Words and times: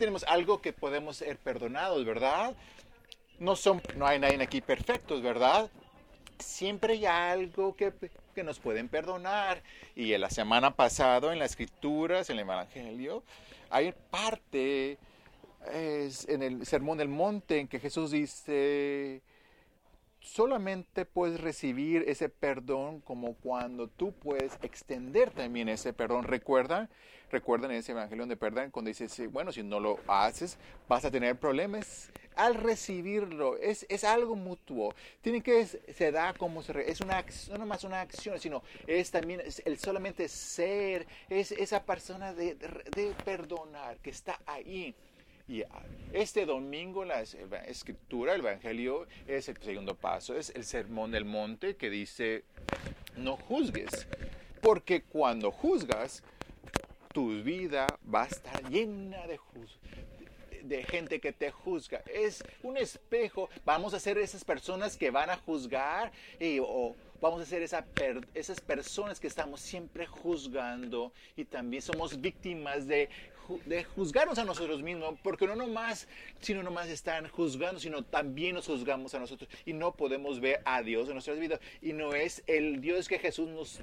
tenemos 0.00 0.24
algo 0.24 0.60
que 0.60 0.72
podemos 0.72 1.18
ser 1.18 1.38
perdonados, 1.38 2.04
¿verdad? 2.04 2.54
No, 3.38 3.54
son, 3.54 3.80
no 3.96 4.06
hay 4.06 4.18
nadie 4.18 4.42
aquí 4.42 4.60
perfectos, 4.60 5.22
¿verdad? 5.22 5.70
Siempre 6.38 6.94
hay 6.94 7.06
algo 7.06 7.76
que, 7.76 7.92
que 8.34 8.42
nos 8.42 8.58
pueden 8.58 8.88
perdonar. 8.88 9.62
Y 9.94 10.12
en 10.12 10.22
la 10.22 10.30
semana 10.30 10.72
pasada, 10.74 11.32
en 11.32 11.38
las 11.38 11.52
escrituras, 11.52 12.28
en 12.30 12.38
el 12.38 12.40
Evangelio, 12.40 13.22
hay 13.70 13.94
parte 14.10 14.98
es 15.72 16.28
en 16.28 16.42
el 16.42 16.66
Sermón 16.66 16.98
del 16.98 17.08
Monte 17.08 17.58
en 17.58 17.68
que 17.68 17.78
Jesús 17.78 18.10
dice, 18.10 19.20
solamente 20.20 21.06
puedes 21.06 21.40
recibir 21.40 22.04
ese 22.06 22.28
perdón 22.28 23.00
como 23.00 23.34
cuando 23.34 23.88
tú 23.88 24.12
puedes 24.12 24.58
extender 24.62 25.30
también 25.30 25.68
ese 25.68 25.92
perdón. 25.92 26.24
Recuerda, 26.24 26.90
recuerdan 27.30 27.70
ese 27.72 27.92
evangelio 27.92 28.22
donde 28.22 28.36
perdón 28.36 28.70
cuando 28.70 28.90
dice, 28.90 29.26
bueno, 29.28 29.50
si 29.50 29.62
no 29.62 29.80
lo 29.80 29.98
haces, 30.06 30.58
vas 30.88 31.04
a 31.04 31.10
tener 31.10 31.38
problemas. 31.38 32.10
Al 32.36 32.54
recibirlo, 32.54 33.56
es, 33.56 33.86
es 33.88 34.04
algo 34.04 34.36
mutuo. 34.36 34.94
Tiene 35.20 35.42
que, 35.42 35.66
se 35.66 36.12
da 36.12 36.34
como 36.34 36.62
se, 36.62 36.90
es 36.90 37.00
una 37.00 37.24
no 37.58 37.66
más 37.66 37.84
una 37.84 38.00
acción, 38.00 38.38
sino 38.38 38.62
es 38.86 39.10
también 39.10 39.42
el 39.64 39.78
solamente 39.78 40.28
ser, 40.28 41.06
es 41.28 41.52
esa 41.52 41.82
persona 41.84 42.32
de, 42.32 42.54
de 42.54 43.14
perdonar 43.24 43.98
que 43.98 44.10
está 44.10 44.38
ahí. 44.46 44.94
Y 45.50 45.64
este 46.12 46.46
domingo 46.46 47.04
la 47.04 47.22
escritura, 47.22 48.34
el 48.34 48.40
Evangelio, 48.40 49.08
es 49.26 49.48
el 49.48 49.56
segundo 49.56 49.96
paso, 49.96 50.36
es 50.36 50.50
el 50.50 50.64
sermón 50.64 51.10
del 51.10 51.24
monte 51.24 51.74
que 51.74 51.90
dice, 51.90 52.44
no 53.16 53.36
juzgues, 53.36 54.06
porque 54.62 55.02
cuando 55.02 55.50
juzgas, 55.50 56.22
tu 57.12 57.42
vida 57.42 57.88
va 58.14 58.22
a 58.22 58.26
estar 58.26 58.70
llena 58.70 59.26
de 60.62 60.84
gente 60.84 61.18
que 61.18 61.32
te 61.32 61.50
juzga. 61.50 62.00
Es 62.06 62.44
un 62.62 62.76
espejo. 62.76 63.50
Vamos 63.64 63.92
a 63.92 63.98
ser 63.98 64.18
esas 64.18 64.44
personas 64.44 64.96
que 64.96 65.10
van 65.10 65.30
a 65.30 65.36
juzgar 65.36 66.12
y, 66.38 66.60
o 66.60 66.94
vamos 67.20 67.42
a 67.42 67.44
ser 67.44 67.62
esa 67.62 67.84
esas 68.34 68.60
personas 68.60 69.18
que 69.18 69.26
estamos 69.26 69.60
siempre 69.60 70.06
juzgando 70.06 71.12
y 71.36 71.44
también 71.44 71.82
somos 71.82 72.20
víctimas 72.20 72.86
de 72.86 73.08
de 73.66 73.84
juzgarnos 73.84 74.38
a 74.38 74.44
nosotros 74.44 74.82
mismos, 74.82 75.18
porque 75.22 75.46
no 75.46 75.56
nomás, 75.56 76.08
sino 76.40 76.62
nomás 76.62 76.88
están 76.88 77.28
juzgando, 77.28 77.80
sino 77.80 78.02
también 78.02 78.54
nos 78.54 78.66
juzgamos 78.66 79.14
a 79.14 79.18
nosotros 79.18 79.48
y 79.64 79.72
no 79.72 79.92
podemos 79.92 80.40
ver 80.40 80.60
a 80.64 80.82
Dios 80.82 81.08
en 81.08 81.14
nuestras 81.14 81.38
vidas. 81.38 81.60
Y 81.82 81.92
no 81.92 82.14
es 82.14 82.42
el 82.46 82.80
Dios 82.80 83.08
que 83.08 83.18
Jesús 83.18 83.48
nos 83.48 83.80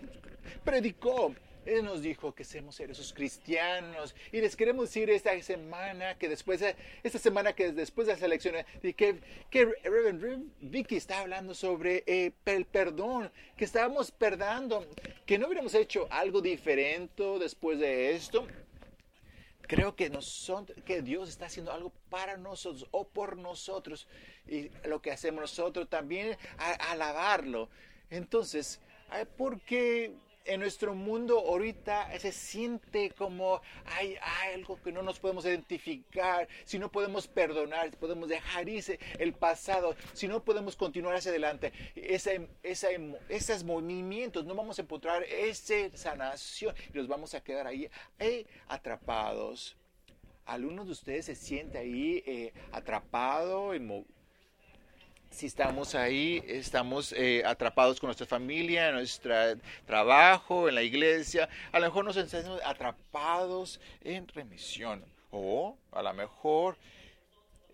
predicó. 0.64 1.34
Él 1.68 1.84
nos 1.84 2.02
dijo 2.02 2.34
que 2.34 2.46
seamos 2.46 2.80
esos 2.80 3.12
cristianos 3.12 4.16
y 4.32 4.40
les 4.40 4.56
queremos 4.56 4.86
decir 4.86 5.10
esta 5.10 5.40
semana 5.42 6.18
que 6.18 6.30
después 6.30 6.62
de, 6.62 6.76
esta 7.04 7.20
semana 7.20 7.52
que 7.52 7.74
después 7.74 8.08
de 8.08 8.14
las 8.14 8.22
elecciones 8.22 8.66
que, 8.82 9.20
que 9.50 9.66
Reverend 9.84 10.50
Vicky 10.62 10.96
está 10.96 11.20
hablando 11.20 11.54
sobre 11.54 12.06
eh, 12.08 12.32
el 12.46 12.64
perdón 12.64 13.30
que 13.58 13.66
estábamos 13.66 14.12
perdando 14.12 14.88
que 15.26 15.38
no 15.38 15.48
hubiéramos 15.48 15.74
hecho 15.74 16.08
algo 16.10 16.40
diferente 16.40 17.24
después 17.38 17.80
de 17.80 18.16
esto 18.16 18.48
creo 19.68 19.96
que, 19.96 20.12
que 20.86 21.02
Dios 21.02 21.30
está 21.30 21.46
haciendo 21.46 21.72
algo 21.72 21.92
para 22.10 22.38
nosotros 22.38 22.88
o 22.92 23.08
por 23.08 23.38
nosotros. 23.38 24.08
Y 24.48 24.70
lo 24.86 25.02
que 25.02 25.12
hacemos 25.12 25.42
nosotros 25.42 25.90
también, 25.90 26.38
alabarlo. 26.58 27.70
Entonces, 28.10 28.80
¿por 29.38 29.60
qué 29.62 30.16
en 30.48 30.60
nuestro 30.60 30.96
mundo 30.96 31.40
ahorita 31.40 32.18
se 32.20 32.32
siente 32.32 33.12
como 33.12 33.62
hay, 33.86 34.16
algo 34.54 34.82
que 34.82 34.92
no 34.92 35.02
nos 35.04 35.20
podemos 35.20 35.46
identificar, 35.46 36.48
si 36.66 36.80
no 36.80 36.92
podemos 36.92 37.28
perdonar, 37.28 37.90
si 37.90 37.98
podemos 37.98 38.30
dejar 38.30 38.68
irse 38.68 39.00
el 39.20 39.34
pasado, 39.34 39.96
si 40.14 40.28
no 40.28 40.44
podemos 40.44 40.76
continuar 40.76 41.16
hacia 41.16 41.32
adelante, 41.32 41.74
ese, 41.96 42.48
esos 42.64 43.64
movimientos, 43.64 44.46
no 44.46 44.56
vamos 44.56 44.80
a 44.80 44.82
encontrar 44.82 45.24
esa 45.24 45.76
sanación 45.94 46.76
y 46.94 46.98
nos 46.98 47.08
vamos 47.08 47.34
a 47.34 47.42
quedar 47.42 47.68
ahí 47.68 47.90
eh, 48.20 48.46
atrapados. 48.68 49.78
Algunos 50.46 50.86
de 50.86 50.94
ustedes 50.94 51.26
se 51.26 51.36
sienten 51.36 51.82
ahí 51.82 52.24
eh, 52.26 52.54
atrapado, 52.72 53.74
si 55.30 55.46
estamos 55.46 55.96
ahí, 55.96 56.44
estamos 56.48 57.14
eh, 57.14 57.44
atrapados 57.46 58.00
con 58.00 58.08
nuestra 58.08 58.26
familia, 58.26 58.90
en 58.90 58.96
nuestro 58.96 59.34
trabajo, 59.86 60.68
en 60.68 60.76
la 60.76 60.84
iglesia, 60.84 61.50
a 61.72 61.80
lo 61.80 61.86
mejor 61.86 62.06
nos 62.06 62.16
sentimos 62.16 62.62
atrapados 62.64 63.80
en 64.02 64.28
remisión. 64.28 65.04
O 65.32 65.78
a 65.92 66.02
lo 66.02 66.14
mejor, 66.14 66.78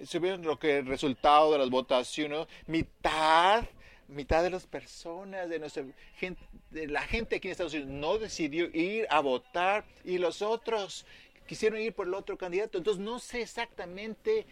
si 0.04 0.18
ven 0.20 0.42
lo 0.42 0.58
que 0.58 0.80
el 0.80 0.88
resultado 0.88 1.52
de 1.52 1.60
las 1.60 1.70
votaciones, 1.70 2.48
mitad, 2.66 3.64
mitad 4.08 4.44
de 4.44 4.50
las 4.50 4.66
personas, 4.66 5.48
de 5.50 5.60
nuestra 5.60 5.84
gente, 6.18 6.42
la 6.72 7.04
gente 7.04 7.36
aquí 7.36 7.48
en 7.48 7.52
Estados 7.52 7.74
Unidos 7.74 7.92
no 7.92 8.18
decidió 8.18 8.66
ir 8.74 9.06
a 9.10 9.20
votar 9.20 9.86
y 10.04 10.18
los 10.18 10.42
otros 10.42 11.06
quisieron 11.46 11.80
ir 11.80 11.94
por 11.94 12.08
el 12.08 12.16
otro 12.16 12.38
candidato. 12.38 12.80
Entonces 12.80 13.04
no 13.04 13.20
sé 13.20 13.42
exactamente 13.42 14.46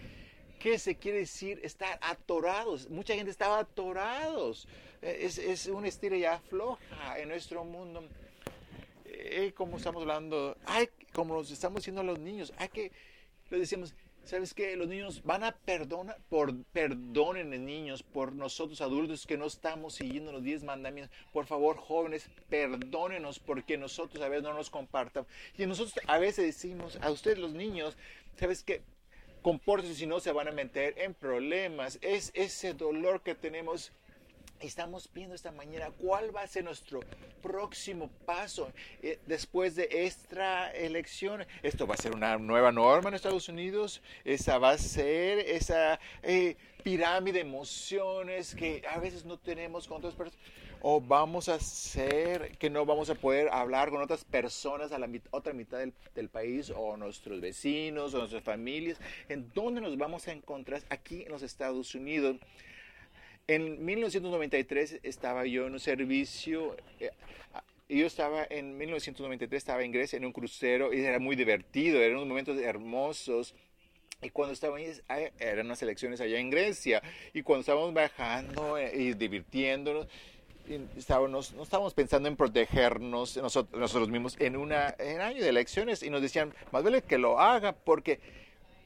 ¿Qué 0.62 0.78
se 0.78 0.96
quiere 0.96 1.20
decir 1.20 1.60
estar 1.64 1.98
atorados? 2.04 2.88
Mucha 2.90 3.16
gente 3.16 3.32
estaba 3.32 3.58
atorados. 3.58 4.68
Es, 5.02 5.40
es 5.40 5.66
una 5.66 5.88
estira 5.88 6.16
ya 6.18 6.40
floja 6.40 7.18
en 7.18 7.30
nuestro 7.30 7.64
mundo. 7.64 8.08
Eh, 9.06 9.54
como 9.56 9.78
estamos 9.78 10.02
hablando, 10.04 10.56
ay, 10.66 10.88
como 11.14 11.34
nos 11.34 11.50
estamos 11.50 11.82
diciendo 11.82 12.02
a 12.02 12.04
los 12.04 12.20
niños, 12.20 12.54
hay 12.58 12.70
que, 12.70 12.92
les 13.50 13.62
decimos, 13.62 13.96
¿sabes 14.24 14.54
qué? 14.54 14.76
Los 14.76 14.88
niños 14.88 15.24
van 15.24 15.44
a 15.44 15.52
perdonar, 15.52 16.20
por, 16.30 16.56
perdonen 16.66 17.50
niños 17.66 18.04
por 18.04 18.34
nosotros 18.34 18.82
adultos 18.82 19.26
que 19.26 19.38
no 19.38 19.46
estamos 19.46 19.96
siguiendo 19.96 20.32
los 20.32 20.44
diez 20.44 20.64
mandamientos. 20.64 21.16
Por 21.34 21.48
favor, 21.48 21.78
jóvenes, 21.78 22.30
perdónenos 22.50 23.40
porque 23.40 23.78
nosotros 23.80 24.24
a 24.24 24.30
veces 24.30 24.44
no 24.44 24.54
nos 24.54 24.70
compartamos. 24.70 25.28
Y 25.58 25.66
nosotros 25.66 25.96
a 26.06 26.20
veces 26.20 26.46
decimos 26.46 27.00
a 27.02 27.10
ustedes 27.10 27.40
los 27.40 27.54
niños, 27.54 27.98
¿sabes 28.38 28.64
qué? 28.64 28.84
Compórtense 29.42 29.96
si 29.96 30.06
no 30.06 30.20
se 30.20 30.32
van 30.32 30.48
a 30.48 30.52
meter 30.52 30.94
en 30.98 31.16
problemas. 31.16 31.98
Es 32.02 32.32
ese 32.36 32.74
dolor 32.74 33.22
que 33.22 33.34
tenemos. 33.34 33.92
Estamos 34.60 35.10
viendo 35.12 35.34
esta 35.34 35.52
mañana 35.52 35.90
cuál 35.98 36.36
va 36.36 36.44
a 36.44 36.48
ser 36.48 36.64
nuestro 36.64 37.00
próximo 37.42 38.12
paso 38.28 38.72
eh, 39.02 39.18
después 39.26 39.76
de 39.76 39.90
esta 39.92 40.70
elección. 40.72 41.48
Esto 41.64 41.88
va 41.88 41.96
a 41.96 41.98
ser 41.98 42.14
una 42.14 42.38
nueva 42.38 42.72
norma 42.72 43.10
en 43.10 43.16
Estados 43.16 43.50
Unidos. 43.50 44.04
Esa 44.24 44.60
va 44.60 44.70
a 44.70 44.78
ser 44.78 45.40
esa 45.40 46.00
eh, 46.22 46.56
pirámide 46.84 47.40
de 47.40 47.40
emociones 47.40 48.54
que 48.54 48.84
a 48.88 49.00
veces 49.00 49.26
no 49.26 49.40
tenemos 49.40 49.88
con 49.88 49.98
otras 49.98 50.14
personas 50.14 50.40
o 50.82 51.00
vamos 51.00 51.48
a 51.50 51.56
hacer 51.56 52.58
que 52.58 52.70
no 52.70 52.86
vamos 52.86 53.10
a 53.10 53.16
poder 53.16 53.50
hablar 53.52 53.90
con 53.92 54.02
otras 54.02 54.24
personas 54.24 54.92
a 54.92 55.00
la 55.00 55.10
otra 55.32 55.54
mitad 55.54 55.80
del, 55.80 56.30
país 56.30 56.72
o 56.76 56.98
nuestros 56.98 57.40
vecinos 57.40 58.14
o 58.14 58.20
nuestras 58.20 58.44
familias. 58.44 59.00
¿En 59.30 59.52
dónde 59.54 59.82
nos 59.82 59.98
vamos 59.98 60.28
a 60.28 60.32
encontrar? 60.32 60.82
Aquí 60.90 61.24
en 61.24 61.30
los 61.30 61.44
Estados 61.44 61.94
Unidos. 61.94 62.38
En 63.48 63.84
1993 63.84 65.00
estaba 65.04 65.46
yo 65.46 65.68
en 65.68 65.74
un 65.74 65.80
servicio, 65.80 66.78
eh, 67.00 67.12
yo 67.90 68.06
estaba 68.06 68.46
en 68.50 68.78
1993, 68.78 69.58
estaba 69.58 69.84
en 69.84 69.92
Grecia 69.92 70.18
en 70.18 70.26
un 70.26 70.32
crucero 70.32 70.94
y 70.94 71.02
era 71.02 71.20
muy 71.20 71.36
divertido, 71.36 72.00
eran 72.00 72.18
unos 72.18 72.28
momentos 72.28 72.58
hermosos. 72.58 73.54
Y 74.22 74.30
cuando 74.30 74.56
ahí, 75.08 75.30
eran 75.40 75.66
unas 75.66 75.82
elecciones 75.82 76.22
allá 76.22 76.38
en 76.38 76.52
Grecia, 76.52 77.02
y 77.34 77.42
cuando 77.42 77.62
estábamos 77.62 77.92
bajando 77.92 78.78
eh, 78.78 78.92
y 78.96 79.14
divirtiéndonos, 79.16 80.08
estábamos, 80.98 81.54
no 81.54 81.64
estábamos 81.64 81.94
pensando 81.94 82.28
en 82.28 82.36
protegernos 82.36 83.38
nosotros, 83.38 83.80
nosotros 83.80 84.10
mismos 84.10 84.36
en, 84.40 84.56
una, 84.56 84.96
en 85.00 85.22
año 85.22 85.42
de 85.42 85.50
elecciones 85.50 86.04
y 86.04 86.10
nos 86.10 86.22
decían, 86.22 86.54
más 86.72 86.84
vale 86.84 87.02
que 87.02 87.18
lo 87.18 87.40
haga 87.40 87.74
porque 87.74 88.20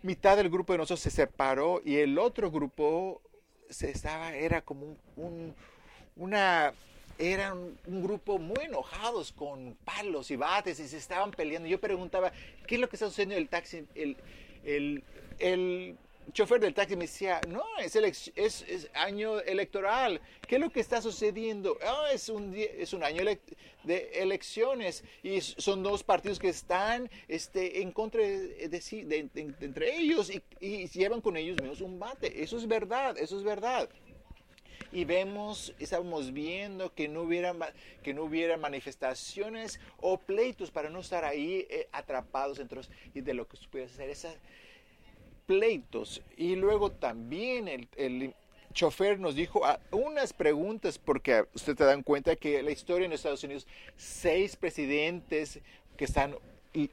mitad 0.03 0.37
del 0.37 0.49
grupo 0.49 0.73
de 0.73 0.79
nosotros 0.79 0.99
se 0.99 1.11
separó 1.11 1.81
y 1.83 1.97
el 1.97 2.17
otro 2.19 2.51
grupo 2.51 3.21
se 3.69 3.91
estaba, 3.91 4.35
era 4.35 4.61
como 4.61 4.95
un, 5.15 5.55
una, 6.15 6.73
eran 7.17 7.77
un 7.85 8.03
grupo 8.03 8.37
muy 8.37 8.65
enojados 8.65 9.31
con 9.31 9.75
palos 9.83 10.31
y 10.31 10.35
bates 10.35 10.79
y 10.79 10.87
se 10.87 10.97
estaban 10.97 11.31
peleando. 11.31 11.67
Yo 11.67 11.79
preguntaba, 11.79 12.31
¿qué 12.67 12.75
es 12.75 12.81
lo 12.81 12.89
que 12.89 12.95
está 12.95 13.07
sucediendo 13.07 13.35
en 13.35 13.41
el 13.41 13.49
taxi? 13.49 13.85
El, 13.95 14.17
el, 14.63 15.03
el 15.39 15.97
chofer 16.33 16.59
del 16.59 16.73
taxi 16.73 16.95
me 16.95 17.05
decía, 17.05 17.41
no, 17.47 17.63
es, 17.79 17.95
es, 18.35 18.89
año 18.93 19.39
electoral. 19.41 20.21
¿Qué 20.47 20.55
es 20.55 20.61
lo 20.61 20.69
que 20.69 20.79
está 20.79 21.01
sucediendo? 21.01 21.77
Ah, 21.83 22.09
es, 22.13 22.29
un, 22.29 22.53
es 22.55 22.93
un 22.93 23.03
año 23.03 23.23
de 23.83 24.09
elecciones 24.15 25.03
y 25.23 25.41
son 25.41 25.83
dos 25.83 26.03
partidos 26.03 26.39
que 26.39 26.49
están 26.49 27.09
este, 27.27 27.81
en 27.81 27.91
contra 27.91 28.21
de, 28.21 29.29
entre 29.35 29.97
ellos 29.97 30.29
y, 30.29 30.41
y, 30.59 30.87
llevan 30.87 31.21
con 31.21 31.37
ellos 31.37 31.61
mismos 31.61 31.81
un 31.81 31.99
bate. 31.99 32.43
Eso 32.43 32.57
es 32.57 32.67
verdad, 32.67 33.17
eso 33.17 33.37
es 33.37 33.43
verdad. 33.43 33.89
Y 34.91 35.03
vemos, 35.03 35.73
estamos 35.79 36.31
viendo 36.31 36.93
que 36.93 37.07
no 37.07 37.23
hubiera, 37.23 37.53
que 38.01 38.13
no 38.13 38.23
hubiera 38.23 38.55
manifestaciones 38.55 39.79
o 39.99 40.17
pleitos 40.17 40.71
para 40.71 40.89
no 40.89 40.99
estar 40.99 41.25
ahí 41.25 41.67
eh, 41.69 41.89
atrapados 41.91 42.59
entre 42.59 42.81
y 43.13 43.21
de 43.21 43.33
lo 43.33 43.47
que 43.47 43.57
puedes 43.69 43.91
hacer. 43.93 44.09
Esa, 44.09 44.33
pleitos. 45.45 46.21
Y 46.37 46.55
luego 46.55 46.91
también 46.91 47.67
el, 47.67 47.87
el 47.95 48.33
chofer 48.73 49.19
nos 49.19 49.35
dijo 49.35 49.61
unas 49.91 50.33
preguntas, 50.33 50.99
porque 50.99 51.45
usted 51.53 51.75
te 51.75 51.85
dan 51.85 52.03
cuenta 52.03 52.35
que 52.35 52.61
la 52.61 52.71
historia 52.71 53.05
en 53.05 53.13
Estados 53.13 53.43
Unidos, 53.43 53.65
seis 53.95 54.55
presidentes 54.55 55.59
que 55.97 56.05
están, 56.05 56.35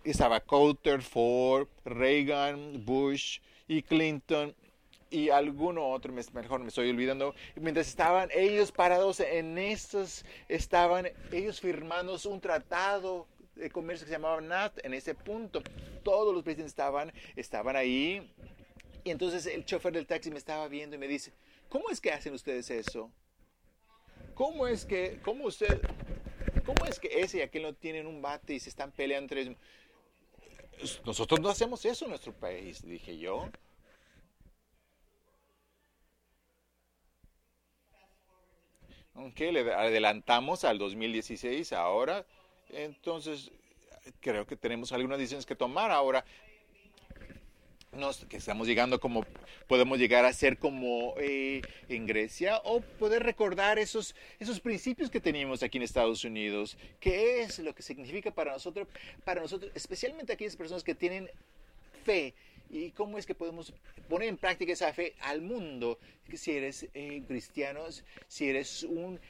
estaba 0.04 0.40
Coulter, 0.40 1.02
Ford, 1.02 1.68
Reagan, 1.84 2.84
Bush 2.84 3.40
y 3.68 3.82
Clinton, 3.82 4.54
y 5.10 5.28
alguno 5.28 5.90
otro, 5.90 6.10
mejor 6.32 6.60
me 6.60 6.68
estoy 6.68 6.88
olvidando, 6.88 7.34
mientras 7.56 7.86
estaban 7.86 8.30
ellos 8.32 8.72
parados 8.72 9.20
en 9.20 9.58
estos, 9.58 10.24
estaban 10.48 11.06
ellos 11.30 11.60
firmando 11.60 12.16
un 12.24 12.40
tratado 12.40 13.26
de 13.54 13.70
comercio 13.70 14.04
que 14.04 14.10
se 14.10 14.16
llamaba 14.16 14.40
NAT 14.40 14.84
en 14.84 14.94
ese 14.94 15.14
punto. 15.14 15.62
Todos 16.02 16.34
los 16.34 16.42
presidentes 16.42 16.72
estaban, 16.72 17.12
estaban 17.36 17.76
ahí. 17.76 18.32
Y 19.04 19.10
entonces 19.10 19.46
el 19.46 19.64
chofer 19.64 19.92
del 19.92 20.06
taxi 20.06 20.30
me 20.30 20.38
estaba 20.38 20.68
viendo 20.68 20.96
y 20.96 20.98
me 20.98 21.08
dice, 21.08 21.32
¿cómo 21.68 21.90
es 21.90 22.00
que 22.00 22.12
hacen 22.12 22.34
ustedes 22.34 22.70
eso? 22.70 23.10
¿Cómo 24.34 24.66
es 24.66 24.84
que, 24.84 25.18
cómo 25.22 25.44
usted, 25.44 25.80
cómo 26.64 26.84
es 26.86 26.98
que 26.98 27.20
ese 27.20 27.38
y 27.38 27.40
aquel 27.42 27.62
no 27.62 27.74
tienen 27.74 28.06
un 28.06 28.22
bate 28.22 28.54
y 28.54 28.60
se 28.60 28.70
están 28.70 28.92
peleando 28.92 29.24
entre 29.24 29.42
ellos? 29.42 29.56
Nosotros 31.04 31.40
no 31.40 31.48
hacemos 31.48 31.84
eso 31.84 32.04
en 32.04 32.10
nuestro 32.10 32.32
país, 32.32 32.82
dije 32.82 33.18
yo. 33.18 33.48
aunque 39.14 39.52
le 39.52 39.72
adelantamos 39.72 40.64
al 40.64 40.78
2016 40.78 41.72
ahora, 41.72 42.26
entonces 42.72 43.50
creo 44.20 44.46
que 44.46 44.56
tenemos 44.56 44.92
algunas 44.92 45.18
decisiones 45.18 45.46
que 45.46 45.54
tomar 45.56 45.90
ahora. 45.90 46.24
Nos, 47.92 48.24
que 48.24 48.38
estamos 48.38 48.66
llegando 48.66 48.98
como 48.98 49.26
podemos 49.68 49.98
llegar 49.98 50.24
a 50.24 50.32
ser 50.32 50.56
como 50.56 51.14
eh, 51.18 51.60
en 51.90 52.06
Grecia 52.06 52.56
o 52.64 52.80
poder 52.80 53.22
recordar 53.22 53.78
esos, 53.78 54.14
esos 54.40 54.60
principios 54.60 55.10
que 55.10 55.20
teníamos 55.20 55.62
aquí 55.62 55.76
en 55.76 55.84
Estados 55.84 56.24
Unidos. 56.24 56.78
¿Qué 57.00 57.42
es 57.42 57.58
lo 57.58 57.74
que 57.74 57.82
significa 57.82 58.30
para 58.30 58.52
nosotros, 58.52 58.88
para 59.24 59.42
nosotros, 59.42 59.70
especialmente 59.74 60.32
aquellas 60.32 60.56
personas 60.56 60.82
que 60.82 60.94
tienen 60.94 61.28
fe 62.02 62.34
y 62.72 62.90
cómo 62.92 63.18
es 63.18 63.26
que 63.26 63.34
podemos 63.34 63.74
poner 64.08 64.28
en 64.28 64.38
práctica 64.38 64.72
esa 64.72 64.92
fe 64.94 65.14
al 65.20 65.42
mundo. 65.42 65.98
Si 66.32 66.52
eres 66.52 66.88
eh, 66.94 67.22
cristiano, 67.28 67.84
si 68.28 68.48
eres 68.48 68.84
un, 68.84 69.20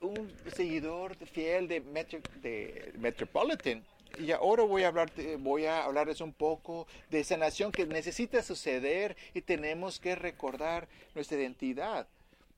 un, 0.00 0.30
seguidor 0.54 1.16
fiel 1.26 1.68
de, 1.68 1.80
de 2.42 2.92
Metropolitan. 2.98 3.84
Y 4.18 4.30
ahora 4.30 4.62
voy 4.62 4.84
a, 4.84 4.92
voy 5.38 5.66
a 5.66 5.84
hablarles 5.84 6.20
un 6.20 6.32
poco 6.32 6.86
de 7.10 7.20
esa 7.20 7.36
nación 7.36 7.72
que 7.72 7.84
necesita 7.86 8.42
suceder 8.42 9.16
y 9.34 9.40
tenemos 9.40 9.98
que 9.98 10.14
recordar 10.14 10.88
nuestra 11.14 11.36
identidad 11.36 12.06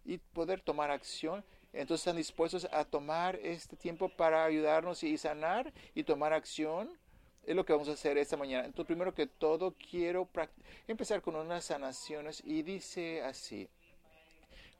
y 0.04 0.18
poder 0.18 0.60
tomar 0.60 0.90
acción. 0.90 1.44
Entonces 1.72 2.02
están 2.02 2.16
dispuestos 2.16 2.68
a 2.72 2.84
tomar 2.84 3.36
este 3.42 3.76
tiempo 3.76 4.08
para 4.08 4.44
ayudarnos 4.44 5.02
y 5.02 5.16
sanar 5.16 5.72
y 5.94 6.04
tomar 6.04 6.32
acción 6.32 6.90
es 7.46 7.54
lo 7.54 7.64
que 7.64 7.72
vamos 7.72 7.88
a 7.88 7.92
hacer 7.92 8.18
esta 8.18 8.36
mañana. 8.36 8.66
Entonces, 8.66 8.86
primero 8.86 9.14
que 9.14 9.26
todo, 9.26 9.74
quiero 9.90 10.28
empezar 10.88 11.22
con 11.22 11.36
unas 11.36 11.64
sanaciones 11.64 12.42
y 12.44 12.62
dice 12.62 13.22
así. 13.22 13.68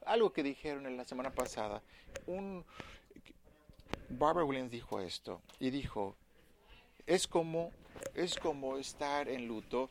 Algo 0.07 0.31
que 0.31 0.41
dijeron 0.41 0.85
en 0.85 0.97
la 0.97 1.03
semana 1.03 1.31
pasada. 1.31 1.81
Barbara 4.09 4.45
Williams 4.45 4.71
dijo 4.71 5.01
esto 5.01 5.41
y 5.59 5.69
dijo, 5.69 6.15
es 7.05 7.27
como, 7.27 7.71
es 8.15 8.37
como 8.37 8.77
estar 8.77 9.27
en 9.27 9.47
luto, 9.47 9.89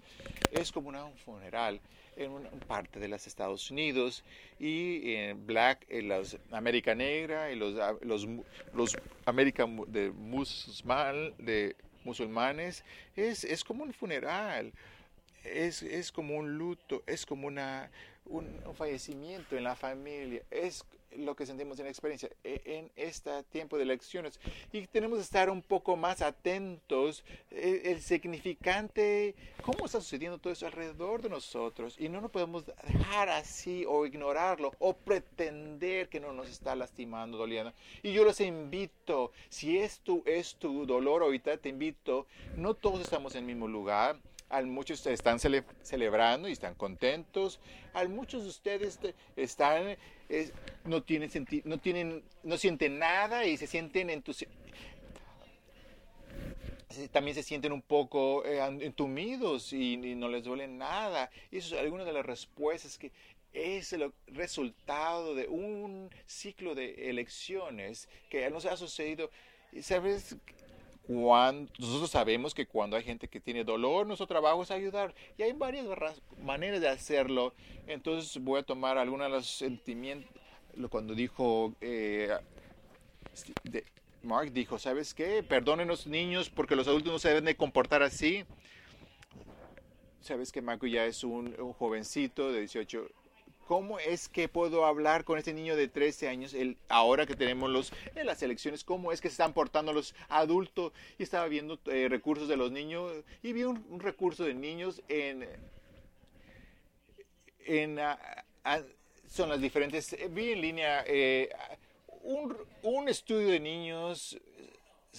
es 0.50 0.72
como 0.72 0.88
un 0.88 1.16
funeral 1.18 1.80
en 2.16 2.32
parte 2.66 2.98
de 2.98 3.08
los 3.08 3.26
Estados 3.26 3.70
Unidos 3.70 4.24
y 4.58 5.14
en 5.14 5.46
Black, 5.46 5.84
en 5.88 6.08
los 6.08 6.38
América 6.50 6.94
Negra 6.94 7.52
y 7.52 7.56
los, 7.56 7.74
los, 8.00 8.26
los 8.72 8.96
América 9.26 9.66
de 9.88 10.10
musulmán, 10.10 11.34
de 11.38 11.76
musulmanes, 12.04 12.84
es, 13.16 13.44
es 13.44 13.64
como 13.64 13.84
un 13.84 13.92
funeral, 13.92 14.72
es, 15.44 15.82
es, 15.82 16.10
como 16.10 16.36
un 16.36 16.56
luto, 16.56 17.02
es 17.06 17.26
como 17.26 17.46
una, 17.46 17.90
un, 18.26 18.46
fallecimiento 18.75 19.56
en 19.56 19.64
la 19.64 19.76
familia, 19.76 20.43
es 20.50 20.84
lo 21.17 21.34
que 21.34 21.46
sentimos 21.46 21.78
en 21.78 21.87
la 21.87 21.90
experiencia 21.90 22.28
e, 22.44 22.61
en 22.64 22.90
este 22.96 23.43
tiempo 23.44 23.76
de 23.76 23.84
elecciones. 23.84 24.38
Y 24.73 24.87
tenemos 24.87 25.19
que 25.19 25.23
estar 25.23 25.49
un 25.49 25.62
poco 25.62 25.96
más 25.96 26.20
atentos, 26.20 27.25
el, 27.50 27.87
el 27.87 28.02
significante, 28.02 29.34
cómo 29.62 29.87
está 29.87 30.00
sucediendo 30.00 30.38
todo 30.38 30.52
eso 30.52 30.67
alrededor 30.67 31.23
de 31.23 31.31
nosotros. 31.31 31.96
Y 31.99 32.08
no 32.08 32.20
nos 32.20 32.31
podemos 32.31 32.67
dejar 32.67 33.28
así 33.31 33.84
o 33.88 34.05
ignorarlo 34.05 34.72
o 34.79 34.94
pretender 34.94 36.08
que 36.08 36.20
no 36.20 36.32
nos 36.32 36.49
está 36.49 36.75
lastimando, 36.75 37.38
doliendo. 37.38 37.72
Y 38.02 38.12
yo 38.12 38.25
los 38.25 38.40
invito, 38.40 39.32
si 39.49 39.79
esto 39.79 40.22
es 40.26 40.56
tu 40.56 40.84
dolor 40.87 41.22
ahorita, 41.22 41.56
te 41.56 41.70
invito, 41.70 42.26
no 42.56 42.75
todos 42.75 43.00
estamos 43.00 43.34
en 43.34 43.40
el 43.40 43.46
mismo 43.46 43.69
lugar 43.69 44.19
al 44.48 44.66
muchos 44.66 45.04
están 45.06 45.38
celebrando 45.38 46.48
y 46.48 46.52
están 46.52 46.75
contentos. 46.75 47.60
Al 47.94 48.08
muchos 48.08 48.44
de 48.44 48.48
ustedes 48.48 48.98
están, 49.37 49.96
no 50.84 51.02
tienen 51.02 51.31
no 51.64 51.78
tienen, 51.78 52.22
no 52.43 52.56
sienten 52.56 52.98
nada 52.98 53.44
y 53.44 53.56
se 53.56 53.66
sienten 53.66 54.10
entusiasmados. 54.10 54.66
También 57.12 57.34
se 57.34 57.43
sienten 57.43 57.72
un 57.72 57.82
poco 57.82 58.44
eh, 58.46 58.58
entumidos 58.81 59.72
y, 59.72 59.96
no 59.96 60.28
les 60.28 60.44
duele 60.44 60.66
nada. 60.66 61.31
Y 61.50 61.58
eso 61.58 61.75
es 61.75 61.82
alguna 61.82 62.04
de 62.04 62.12
las 62.12 62.25
respuestas 62.25 62.96
que 62.96 63.12
es 63.52 63.93
el 63.93 64.12
resultado 64.28 65.34
de 65.34 65.48
un 65.48 66.10
ciclo 66.26 66.75
de 66.75 67.10
elecciones 67.10 68.08
que 68.31 68.48
nos 68.50 68.64
ha 68.66 68.76
sucedido. 68.76 69.31
¿Sabes? 69.82 70.37
Nosotros 71.08 72.11
sabemos 72.11 72.55
que 72.55 72.67
cuando 72.67 72.97
hay 72.97 73.05
gente 73.05 73.29
que 73.29 73.41
tiene 73.41 73.64
dolor, 73.64 74.06
nuestro 74.06 74.26
trabajo 74.26 74.62
es 74.62 74.70
ayudar. 74.70 75.14
Y 75.38 75.43
hay 75.43 75.53
varias 75.53 75.87
maneras 76.43 76.81
de 76.81 76.88
hacerlo. 76.88 77.55
Entonces 77.87 78.43
voy 78.43 78.61
a 78.61 78.62
tomar 78.62 78.99
algunos 78.99 79.26
de 79.26 79.32
los 79.32 79.47
sentimientos. 79.47 80.31
Cuando 80.91 81.14
dijo, 81.14 81.73
eh, 81.81 82.37
Mark 84.23 84.53
dijo, 84.53 84.79
¿sabes 84.79 85.14
qué? 85.14 85.43
Perdonen 85.43 85.88
los 85.88 86.06
niños 86.06 86.50
porque 86.50 86.76
los 86.76 86.88
adultos 86.88 87.12
no 87.12 87.19
se 87.19 87.29
deben 87.29 87.44
de 87.44 87.56
comportar 87.56 88.03
así. 88.03 88.44
Sabes 90.20 90.50
que 90.50 90.61
Marco 90.61 90.87
ya 90.87 91.06
es 91.06 91.23
un, 91.23 91.55
un 91.61 91.73
jovencito 91.73 92.51
de 92.51 92.60
18 92.60 93.08
¿Cómo 93.67 93.99
es 93.99 94.29
que 94.29 94.49
puedo 94.49 94.87
hablar 94.87 95.25
con 95.25 95.39
este 95.39 95.53
niño 95.53 95.75
de 95.75 95.89
13 95.89 96.29
años, 96.29 96.55
el, 96.55 96.77
ahora 96.89 97.27
que 97.27 97.35
tenemos 97.35 97.69
los, 97.69 97.93
en 98.15 98.25
las 98.25 98.41
elecciones, 98.43 98.85
cómo 98.85 99.11
es 99.11 99.20
que 99.20 99.29
se 99.29 99.32
están 99.32 99.55
portando 99.55 99.93
los 99.93 100.15
adultos? 100.29 100.93
Y 101.19 101.25
estaba 101.25 101.49
viendo 101.49 101.81
eh, 101.87 102.06
recursos 102.08 102.49
de 102.49 102.56
los 102.56 102.70
niños 102.70 103.25
y 103.43 103.53
vi 103.53 103.65
un, 103.65 103.99
recurso 103.99 104.44
de 104.44 104.55
niños 104.55 105.03
en... 105.08 105.49
en 107.67 107.99
son 109.29 109.49
las 109.49 109.61
diferentes... 109.61 110.17
Vi 110.31 110.53
en 110.53 110.61
línea 110.61 111.05
eh, 111.05 111.51
un, 112.23 112.56
un 112.82 113.08
estudio 113.08 113.49
de 113.49 113.58
niños 113.58 114.39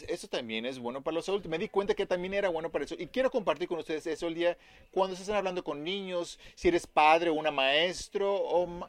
eso 0.07 0.27
también 0.27 0.65
es 0.65 0.79
bueno 0.79 1.01
para 1.01 1.15
los 1.15 1.27
adultos. 1.29 1.49
Me 1.49 1.57
di 1.57 1.69
cuenta 1.69 1.93
que 1.93 2.05
también 2.05 2.33
era 2.33 2.49
bueno 2.49 2.71
para 2.71 2.85
eso. 2.85 2.95
Y 2.97 3.07
quiero 3.07 3.31
compartir 3.31 3.67
con 3.67 3.79
ustedes 3.79 4.07
eso 4.07 4.27
el 4.27 4.35
día 4.35 4.57
cuando 4.91 5.15
se 5.15 5.23
están 5.23 5.37
hablando 5.37 5.63
con 5.63 5.83
niños, 5.83 6.39
si 6.55 6.67
eres 6.67 6.87
padre 6.87 7.29
o 7.29 7.33
una 7.33 7.51
maestro, 7.51 8.33
o 8.35 8.87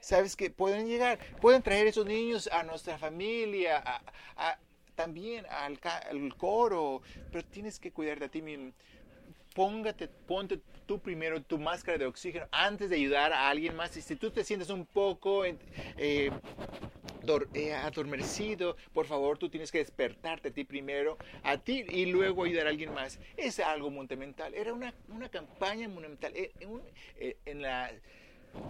sabes 0.00 0.36
que 0.36 0.50
pueden 0.50 0.86
llegar, 0.86 1.18
pueden 1.40 1.62
traer 1.62 1.86
esos 1.86 2.06
niños 2.06 2.48
a 2.48 2.62
nuestra 2.62 2.98
familia, 2.98 3.82
también 4.94 5.46
al, 5.48 5.78
coro, 6.36 7.02
pero 7.30 7.44
tienes 7.44 7.78
que 7.78 7.92
cuidar 7.92 8.18
de 8.18 8.28
ti 8.28 8.42
mismo. 8.42 8.72
Póngate, 9.54 10.08
ponte 10.08 10.60
tú 10.86 10.98
primero 10.98 11.42
tu 11.42 11.58
máscara 11.58 11.98
de 11.98 12.06
oxígeno 12.06 12.46
antes 12.50 12.90
de 12.90 12.96
ayudar 12.96 13.32
a 13.32 13.48
alguien 13.48 13.76
más. 13.76 13.96
Y 13.96 14.02
si 14.02 14.16
tú 14.16 14.30
te 14.30 14.42
sientes 14.42 14.70
un 14.70 14.86
poco 14.86 15.44
eh, 15.44 16.30
adormecido, 17.82 18.76
por 18.92 19.06
favor, 19.06 19.38
tú 19.38 19.48
tienes 19.48 19.70
que 19.70 19.78
despertarte 19.78 20.48
a 20.48 20.52
ti 20.52 20.64
primero, 20.64 21.18
a 21.42 21.58
ti 21.58 21.84
y 21.88 22.06
luego 22.06 22.44
ayudar 22.44 22.66
a 22.66 22.70
alguien 22.70 22.94
más. 22.94 23.18
Es 23.36 23.60
algo 23.60 23.90
monumental. 23.90 24.54
Era 24.54 24.72
una, 24.72 24.94
una 25.08 25.28
campaña 25.28 25.88
monumental. 25.88 26.32
Eh, 26.36 26.52
en, 26.60 26.80
en 27.46 27.62
la 27.62 27.92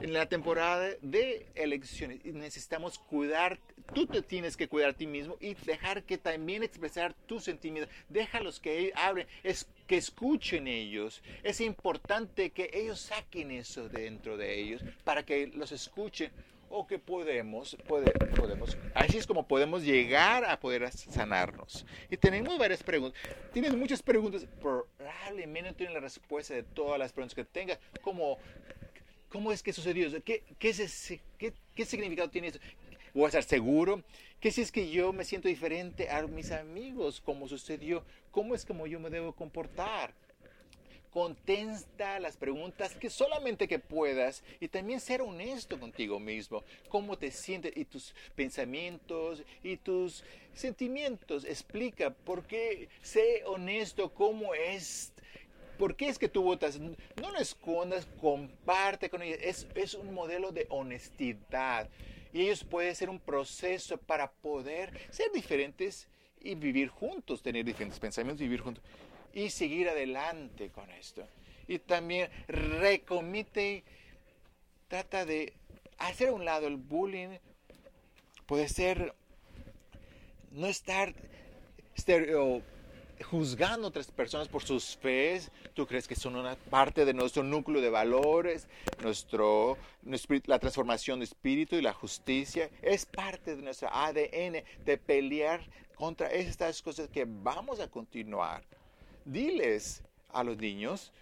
en 0.00 0.12
la 0.12 0.26
temporada 0.26 0.90
de 1.00 1.46
elecciones 1.54 2.24
necesitamos 2.24 2.98
cuidar, 2.98 3.58
tú 3.94 4.06
te 4.06 4.22
tienes 4.22 4.56
que 4.56 4.68
cuidar 4.68 4.90
a 4.90 4.92
ti 4.92 5.06
mismo 5.06 5.36
y 5.40 5.54
dejar 5.54 6.02
que 6.04 6.18
también 6.18 6.62
expresar 6.62 7.14
tus 7.26 7.44
sentimientos. 7.44 7.92
Déjalos 8.08 8.60
que 8.60 8.92
hablen, 8.94 9.26
es, 9.42 9.68
que 9.86 9.96
escuchen 9.96 10.68
ellos. 10.68 11.22
Es 11.42 11.60
importante 11.60 12.50
que 12.50 12.70
ellos 12.72 13.00
saquen 13.00 13.50
eso 13.50 13.88
dentro 13.88 14.36
de 14.36 14.60
ellos 14.60 14.82
para 15.04 15.24
que 15.24 15.46
los 15.48 15.72
escuchen 15.72 16.30
o 16.70 16.86
que 16.86 16.98
podemos, 16.98 17.76
podemos, 17.86 18.76
así 18.94 19.18
es 19.18 19.26
como 19.26 19.46
podemos 19.46 19.82
llegar 19.82 20.44
a 20.44 20.58
poder 20.60 20.90
sanarnos. 20.92 21.86
Y 22.10 22.16
tenemos 22.16 22.58
varias 22.58 22.82
preguntas. 22.82 23.20
Tienes 23.52 23.74
muchas 23.74 24.02
preguntas, 24.02 24.46
probablemente 24.60 25.70
no 25.70 25.76
tiene 25.76 25.94
la 25.94 26.00
respuesta 26.00 26.54
de 26.54 26.62
todas 26.62 26.98
las 26.98 27.12
preguntas 27.12 27.34
que 27.34 27.44
tenga. 27.44 27.78
¿Cómo, 28.02 28.38
cómo 29.28 29.52
es 29.52 29.62
que 29.62 29.72
sucedió 29.72 30.06
eso? 30.06 30.22
¿Qué, 30.22 30.44
qué, 30.58 30.70
es 30.70 31.14
qué, 31.38 31.52
qué 31.74 31.84
significado 31.84 32.30
tiene 32.30 32.48
eso? 32.48 32.58
¿Voy 33.14 33.24
a 33.24 33.28
estar 33.28 33.42
seguro? 33.42 34.02
¿Qué 34.40 34.52
si 34.52 34.60
es 34.60 34.70
que 34.70 34.90
yo 34.90 35.12
me 35.12 35.24
siento 35.24 35.48
diferente 35.48 36.10
a 36.10 36.22
mis 36.26 36.52
amigos? 36.52 37.20
¿Cómo 37.20 37.48
sucedió? 37.48 38.04
¿Cómo 38.30 38.54
es 38.54 38.64
como 38.64 38.86
yo 38.86 39.00
me 39.00 39.10
debo 39.10 39.32
comportar? 39.32 40.14
Contesta 41.18 42.20
las 42.20 42.36
preguntas 42.36 42.94
que 42.94 43.10
solamente 43.10 43.66
que 43.66 43.80
puedas 43.80 44.44
y 44.60 44.68
también 44.68 45.00
ser 45.00 45.20
honesto 45.20 45.80
contigo 45.80 46.20
mismo. 46.20 46.62
¿Cómo 46.88 47.18
te 47.18 47.32
sientes 47.32 47.76
y 47.76 47.86
tus 47.86 48.14
pensamientos 48.36 49.42
y 49.64 49.78
tus 49.78 50.22
sentimientos? 50.54 51.44
Explica 51.44 52.10
por 52.10 52.46
qué. 52.46 52.88
Sé 53.02 53.42
honesto 53.46 54.14
cómo 54.14 54.54
es. 54.54 55.12
¿Por 55.76 55.96
qué 55.96 56.06
es 56.08 56.20
que 56.20 56.28
tú 56.28 56.44
votas? 56.44 56.78
No 56.78 57.32
lo 57.32 57.40
escondas, 57.40 58.06
comparte 58.20 59.10
con 59.10 59.20
ellos. 59.20 59.40
Es, 59.42 59.66
es 59.74 59.94
un 59.94 60.14
modelo 60.14 60.52
de 60.52 60.68
honestidad. 60.70 61.90
Y 62.32 62.42
ellos 62.42 62.62
pueden 62.62 62.94
ser 62.94 63.10
un 63.10 63.18
proceso 63.18 63.98
para 63.98 64.30
poder 64.30 64.92
ser 65.10 65.32
diferentes 65.32 66.06
y 66.40 66.54
vivir 66.54 66.90
juntos, 66.90 67.42
tener 67.42 67.64
diferentes 67.64 67.98
pensamientos, 67.98 68.38
vivir 68.40 68.60
juntos 68.60 68.84
y 69.32 69.50
seguir 69.50 69.88
adelante 69.88 70.70
con 70.70 70.90
esto. 70.90 71.26
Y 71.66 71.78
también 71.78 72.30
recomite, 72.48 73.84
trata 74.88 75.24
de 75.24 75.52
hacer 75.98 76.28
a 76.28 76.32
un 76.32 76.44
lado 76.44 76.66
el 76.66 76.76
bullying, 76.76 77.38
puede 78.46 78.68
ser 78.68 79.14
no 80.50 80.66
estar 80.66 81.14
juzgando 83.24 83.86
a 83.86 83.90
otras 83.90 84.10
personas 84.10 84.48
por 84.48 84.62
sus 84.62 84.96
fees. 84.96 85.50
Tú 85.74 85.86
crees 85.86 86.08
que 86.08 86.14
son 86.14 86.36
una 86.36 86.56
parte 86.56 87.04
de 87.04 87.12
nuestro 87.12 87.42
núcleo 87.42 87.80
de 87.80 87.90
valores, 87.90 88.66
nuestro, 89.02 89.76
la 90.46 90.58
transformación 90.58 91.18
de 91.18 91.26
espíritu 91.26 91.76
y 91.76 91.82
la 91.82 91.92
justicia. 91.92 92.70
Es 92.82 93.04
parte 93.04 93.56
de 93.56 93.62
nuestro 93.62 93.88
ADN 93.92 94.64
de 94.84 94.98
pelear 94.98 95.60
contra 95.96 96.28
estas 96.28 96.80
cosas 96.80 97.08
que 97.08 97.26
vamos 97.26 97.80
a 97.80 97.88
continuar 97.88 98.64
diles 99.32 100.02
a 100.32 100.42
los 100.42 100.58
niños 100.58 101.12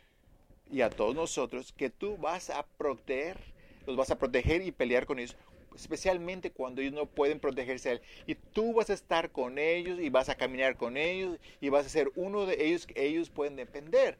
y 0.71 0.81
a 0.81 0.91
todos 0.91 1.15
nosotros 1.15 1.73
que 1.73 1.91
tú 1.91 2.17
vas 2.17 2.51
a 2.51 2.65
proteger, 2.65 3.39
los 3.87 3.97
vas 3.97 4.11
a 4.11 4.19
proteger 4.19 4.63
y 4.63 4.73
pelear 4.73 5.07
con 5.07 5.19
ellos, 5.19 5.37
especialmente 5.75 6.51
cuando 6.51 6.81
ellos 6.81 6.95
no 6.95 7.07
pueden 7.07 7.41
protegerse 7.41 7.89
a 7.89 7.93
él. 7.93 8.01
Y 8.27 8.35
tú 8.35 8.75
vas 8.75 8.91
a 8.91 8.95
estar 8.95 9.31
con 9.31 9.59
ellos 9.59 10.01
y 10.01 10.09
vas 10.09 10.29
a 10.29 10.37
caminar 10.37 10.77
con 10.77 10.97
ellos 10.97 11.39
y 11.61 11.69
vas 11.69 11.87
a 11.87 11.91
ser 11.91 12.11
uno 12.17 12.47
de 12.47 12.67
ellos 12.67 12.87
que 12.87 13.07
ellos 13.07 13.31
pueden 13.31 13.57
depender 13.57 14.19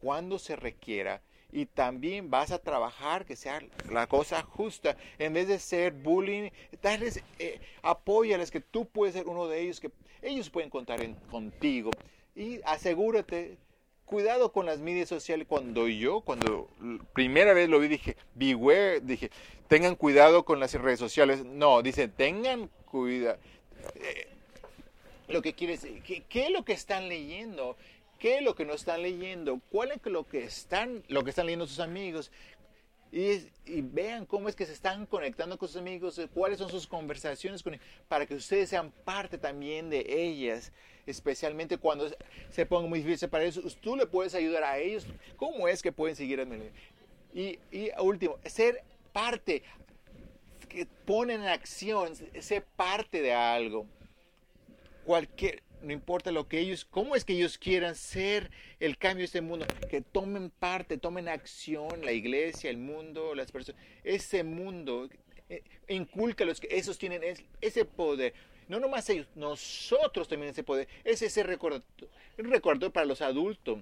cuando 0.00 0.38
se 0.38 0.56
requiera. 0.56 1.22
Y 1.52 1.64
también 1.64 2.28
vas 2.28 2.50
a 2.50 2.58
trabajar 2.58 3.24
que 3.24 3.36
sea 3.36 3.62
la 3.90 4.06
cosa 4.08 4.42
justa. 4.42 4.96
En 5.18 5.32
vez 5.32 5.46
de 5.48 5.58
ser 5.58 5.92
bullying, 5.92 6.50
darles, 6.82 7.22
eh, 7.38 7.60
apóyales 7.82 8.50
que 8.50 8.60
tú 8.60 8.84
puedes 8.86 9.14
ser 9.14 9.26
uno 9.28 9.46
de 9.46 9.60
ellos, 9.60 9.80
que 9.80 9.90
ellos 10.22 10.50
pueden 10.50 10.70
contar 10.70 11.00
contigo 11.30 11.90
y 12.36 12.60
asegúrate, 12.66 13.56
cuidado 14.04 14.52
con 14.52 14.66
las 14.66 14.78
medias 14.78 15.08
sociales. 15.08 15.46
Cuando 15.48 15.88
yo, 15.88 16.20
cuando 16.20 16.68
primera 17.14 17.54
vez 17.54 17.68
lo 17.68 17.80
vi, 17.80 17.88
dije, 17.88 18.16
beware, 18.34 19.00
dije, 19.00 19.30
tengan 19.68 19.96
cuidado 19.96 20.44
con 20.44 20.60
las 20.60 20.74
redes 20.74 20.98
sociales. 20.98 21.44
No, 21.44 21.82
dice, 21.82 22.08
tengan 22.08 22.68
cuidado. 22.84 23.38
Eh, 23.96 24.28
lo 25.28 25.40
que 25.40 25.54
quiere 25.54 25.72
decir, 25.72 26.02
¿qué, 26.02 26.46
es 26.46 26.50
lo 26.50 26.64
que 26.64 26.74
están 26.74 27.08
leyendo? 27.08 27.76
¿Qué 28.18 28.36
es 28.36 28.42
lo 28.42 28.54
que 28.54 28.66
no 28.66 28.74
están 28.74 29.02
leyendo? 29.02 29.60
¿Cuál 29.70 29.92
es 29.92 30.04
lo 30.04 30.26
que 30.26 30.44
están, 30.44 31.02
lo 31.08 31.24
que 31.24 31.30
están 31.30 31.46
leyendo 31.46 31.66
sus 31.66 31.80
amigos? 31.80 32.30
Y, 33.12 33.48
y, 33.64 33.80
vean 33.80 34.26
cómo 34.26 34.48
es 34.48 34.56
que 34.56 34.66
se 34.66 34.72
están 34.72 35.06
conectando 35.06 35.56
con 35.56 35.68
sus 35.68 35.78
amigos, 35.78 36.20
cuáles 36.34 36.58
son 36.58 36.68
sus 36.68 36.86
conversaciones 36.86 37.62
con 37.62 37.74
ellos, 37.74 37.86
para 38.08 38.26
que 38.26 38.34
ustedes 38.34 38.68
sean 38.68 38.90
parte 39.04 39.38
también 39.38 39.88
de 39.88 40.04
ellas 40.08 40.72
especialmente 41.06 41.78
cuando 41.78 42.10
se 42.50 42.66
ponga 42.66 42.88
muy 42.88 43.00
difícil 43.00 43.28
para 43.28 43.44
ellos, 43.44 43.78
tú 43.80 43.96
le 43.96 44.06
puedes 44.06 44.34
ayudar 44.34 44.64
a 44.64 44.78
ellos. 44.78 45.06
¿Cómo 45.36 45.68
es 45.68 45.82
que 45.82 45.92
pueden 45.92 46.16
seguir 46.16 46.46
Y, 47.32 47.58
y 47.70 47.90
último, 47.98 48.38
ser 48.44 48.82
parte, 49.12 49.62
que 50.68 50.86
ponen 51.06 51.42
en 51.42 51.48
acción, 51.48 52.12
ser 52.40 52.64
parte 52.76 53.22
de 53.22 53.32
algo. 53.32 53.86
Cualquier, 55.04 55.62
no 55.80 55.92
importa 55.92 56.32
lo 56.32 56.48
que 56.48 56.58
ellos, 56.58 56.84
cómo 56.84 57.16
es 57.16 57.24
que 57.24 57.34
ellos 57.34 57.56
quieran 57.56 57.94
ser 57.94 58.50
el 58.80 58.98
cambio 58.98 59.22
de 59.22 59.26
este 59.26 59.40
mundo, 59.40 59.66
que 59.88 60.00
tomen 60.00 60.50
parte, 60.50 60.98
tomen 60.98 61.28
acción, 61.28 62.04
la 62.04 62.12
iglesia, 62.12 62.68
el 62.68 62.76
mundo, 62.76 63.34
las 63.34 63.52
personas, 63.52 63.80
ese 64.04 64.42
mundo, 64.42 65.08
eh, 65.48 65.62
inculca 65.88 66.44
los 66.44 66.60
que 66.60 66.68
esos 66.70 66.98
tienen 66.98 67.22
ese 67.60 67.84
poder. 67.84 68.34
No 68.68 68.80
nomás 68.80 69.08
ellos, 69.10 69.28
nosotros 69.34 70.26
también 70.28 70.50
ese 70.50 70.64
poder. 70.64 70.88
Es 71.04 71.22
ese 71.22 71.42
recordatorio, 71.42 72.92
para 72.92 73.06
los 73.06 73.22
adultos. 73.22 73.78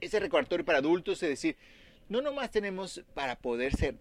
Ese 0.00 0.18
recordatorio 0.18 0.64
para 0.64 0.78
adultos 0.78 1.22
es 1.22 1.28
decir, 1.28 1.56
no 2.08 2.20
nomás 2.20 2.50
tenemos 2.50 3.02
para 3.14 3.36
poder 3.36 3.74
ser 3.74 3.94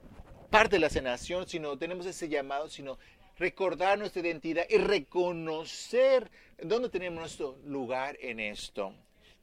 parte 0.50 0.75
de 0.75 0.79
la 0.79 0.89
cenación, 0.89 1.48
sino 1.48 1.77
tenemos 1.77 2.05
ese 2.05 2.29
llamado, 2.29 2.70
sino 2.70 2.98
recordar 3.38 3.98
nuestra 3.98 4.22
identidad 4.22 4.65
y 4.70 4.77
reconocer 4.77 6.29
dónde 6.62 6.89
tenemos 6.89 7.20
nuestro 7.20 7.58
lugar 7.65 8.17
en 8.22 8.39
esto. 8.39 8.93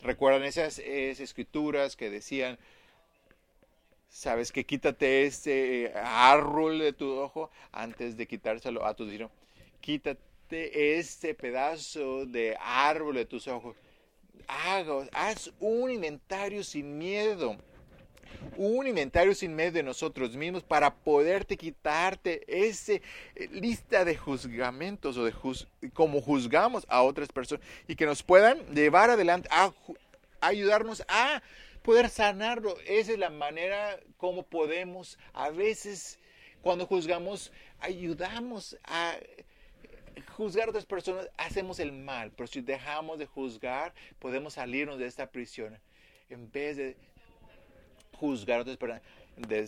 ¿Recuerdan 0.03 0.45
esas, 0.45 0.79
escrituras 0.79 1.97
que 1.97 2.11
decían, 2.11 2.59
sabes 4.09 4.53
que 4.53 4.65
quítate 4.65 5.25
este 5.25 5.93
árbol 5.97 6.79
de 6.79 6.93
tu 6.93 7.13
ojo 7.13 7.51
antes 7.73 8.17
de 8.17 8.27
quitárselo 8.27 8.85
a 8.85 8.95
tu 8.95 9.05
dinero? 9.07 9.31
Quítate 9.81 10.28
este 10.51 11.35
pedazo 11.35 12.27
de 12.27 12.57
árbol 12.61 13.17
de 13.17 13.27
tus 13.27 13.47
ojos. 13.49 13.77
haz 15.13 15.51
un 15.61 15.91
inventario 15.91 16.65
sin 16.65 16.97
miedo. 16.97 17.57
Un 18.57 18.87
inventario 18.87 19.35
sin 19.35 19.55
miedo 19.55 19.73
de 19.73 19.83
nosotros 19.83 20.37
mismos 20.37 20.63
para 20.63 20.95
poderte 20.95 21.57
quitarte 21.57 22.45
esa 22.47 22.93
eh, 22.93 23.03
lista 23.51 24.05
de 24.05 24.17
juzgamentos 24.17 25.17
o 25.17 25.25
de 25.25 25.35
como 25.93 26.21
juzgamos 26.21 26.87
a 26.89 27.03
otras 27.03 27.29
personas 27.29 27.65
y 27.89 27.97
que 27.97 28.07
nos 28.07 28.23
puedan 28.23 28.65
llevar 28.75 29.11
adelante 29.11 29.49
ayudarnos 30.41 31.03
a 31.09 31.43
poder 31.83 32.09
sanarlo. 32.09 32.77
Esa 32.87 33.13
es 33.13 33.19
la 33.19 33.31
manera 33.31 33.99
como 34.17 34.45
podemos 34.45 35.19
a 35.33 35.51
veces 35.51 36.19
cuando 36.63 36.87
juzgamos 36.87 37.53
ayudamos 37.81 38.77
a 38.85 39.17
juzgar 40.39 40.69
a 40.69 40.71
otras 40.71 40.87
personas 40.87 41.29
hacemos 41.37 41.81
el 41.81 41.91
mal, 41.91 42.31
pero 42.31 42.47
si 42.47 42.61
dejamos 42.61 43.19
de 43.19 43.27
juzgar, 43.27 43.93
podemos 44.21 44.55
salirnos 44.55 44.97
de 44.97 45.07
esta 45.07 45.29
prisión. 45.29 45.77
En 46.31 46.49
vez 46.53 46.77
de 46.77 46.97
juzgar 48.17 48.61
a 48.61 48.63
otras 48.63 48.77
personas, 48.77 49.03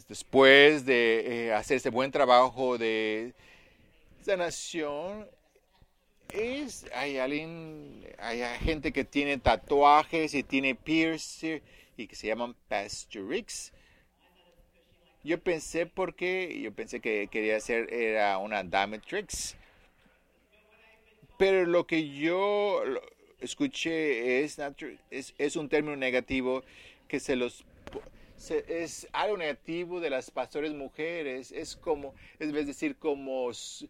después 0.09 0.87
de 0.87 1.49
eh, 1.49 1.53
hacer 1.53 1.79
ese 1.79 1.91
buen 1.91 2.12
trabajo 2.12 2.79
de 2.79 3.35
sanación, 4.23 5.27
es, 6.33 6.87
hay 6.95 7.19
alguien, 7.19 8.07
hay 8.19 8.41
gente 8.61 8.93
que 8.93 9.05
tiene 9.05 9.39
tatuajes 9.39 10.35
y 10.35 10.45
tiene 10.45 10.77
piercing 10.77 11.61
y 11.97 12.07
que 12.07 12.15
se 12.15 12.29
llaman 12.29 12.55
pastorix. 12.69 13.73
Yo 15.25 15.37
pensé 15.41 15.87
porque, 15.87 16.61
yo 16.62 16.73
pensé 16.73 17.00
que 17.00 17.27
quería 17.27 17.57
hacer 17.57 17.93
era 17.93 18.39
una 18.39 18.62
dominatrix 18.62 19.57
pero 21.40 21.64
lo 21.64 21.87
que 21.87 22.06
yo 22.11 22.82
escuché 23.40 24.44
es, 24.44 24.59
es, 25.11 25.35
es 25.38 25.56
un 25.56 25.70
término 25.70 25.97
negativo 25.97 26.62
que 27.09 27.18
se 27.18 27.35
los 27.35 27.64
es 28.68 29.09
algo 29.12 29.38
negativo 29.38 30.00
de 30.00 30.11
las 30.11 30.30
pastores 30.30 30.75
mujeres. 30.75 31.50
Es 31.50 31.76
como, 31.76 32.14
es 32.38 32.52
decir, 32.52 32.97
como, 32.97 33.50
es 33.50 33.88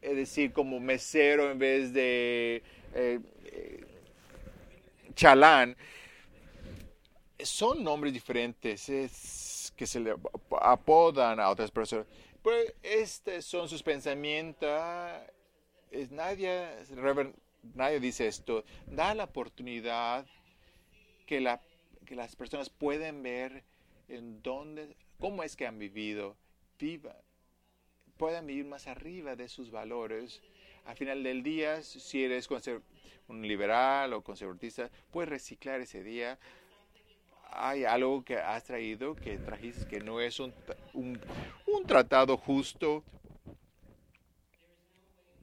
decir, 0.00 0.52
como 0.52 0.78
mesero 0.78 1.50
en 1.50 1.58
vez 1.58 1.92
de 1.92 2.62
eh, 2.94 3.18
eh, 3.46 3.84
chalán. 5.16 5.76
Son 7.40 7.82
nombres 7.82 8.12
diferentes 8.12 8.88
es 8.88 9.72
que 9.76 9.88
se 9.88 9.98
le 9.98 10.14
apodan 10.60 11.40
a 11.40 11.50
otras 11.50 11.72
personas. 11.72 12.06
Pero 12.44 12.72
estos 12.80 13.44
son 13.44 13.68
sus 13.68 13.82
pensamientos 13.82 14.70
es 15.90 16.10
nadie, 16.10 16.68
nadie 17.74 18.00
dice 18.00 18.26
esto, 18.26 18.64
da 18.86 19.14
la 19.14 19.24
oportunidad 19.24 20.26
que, 21.26 21.40
la, 21.40 21.60
que 22.04 22.14
las 22.14 22.36
personas 22.36 22.70
pueden 22.70 23.22
ver 23.22 23.64
en 24.08 24.42
dónde, 24.42 24.96
cómo 25.18 25.42
es 25.42 25.56
que 25.56 25.66
han 25.66 25.78
vivido, 25.78 26.36
viva, 26.78 27.16
puedan 28.16 28.46
vivir 28.46 28.64
más 28.64 28.86
arriba 28.86 29.36
de 29.36 29.48
sus 29.48 29.70
valores. 29.70 30.42
Al 30.84 30.96
final 30.96 31.22
del 31.22 31.42
día, 31.42 31.82
si 31.82 32.24
eres 32.24 32.48
un 33.28 33.42
liberal 33.46 34.12
o 34.12 34.22
conservatista, 34.22 34.90
puedes 35.10 35.28
reciclar 35.28 35.80
ese 35.80 36.02
día, 36.02 36.38
hay 37.50 37.84
algo 37.84 38.24
que 38.24 38.36
has 38.36 38.64
traído, 38.64 39.14
que 39.14 39.38
trajiste, 39.38 39.86
que 39.86 40.00
no 40.00 40.20
es 40.20 40.38
un, 40.38 40.52
un, 40.94 41.18
un 41.66 41.86
tratado 41.86 42.36
justo. 42.36 43.02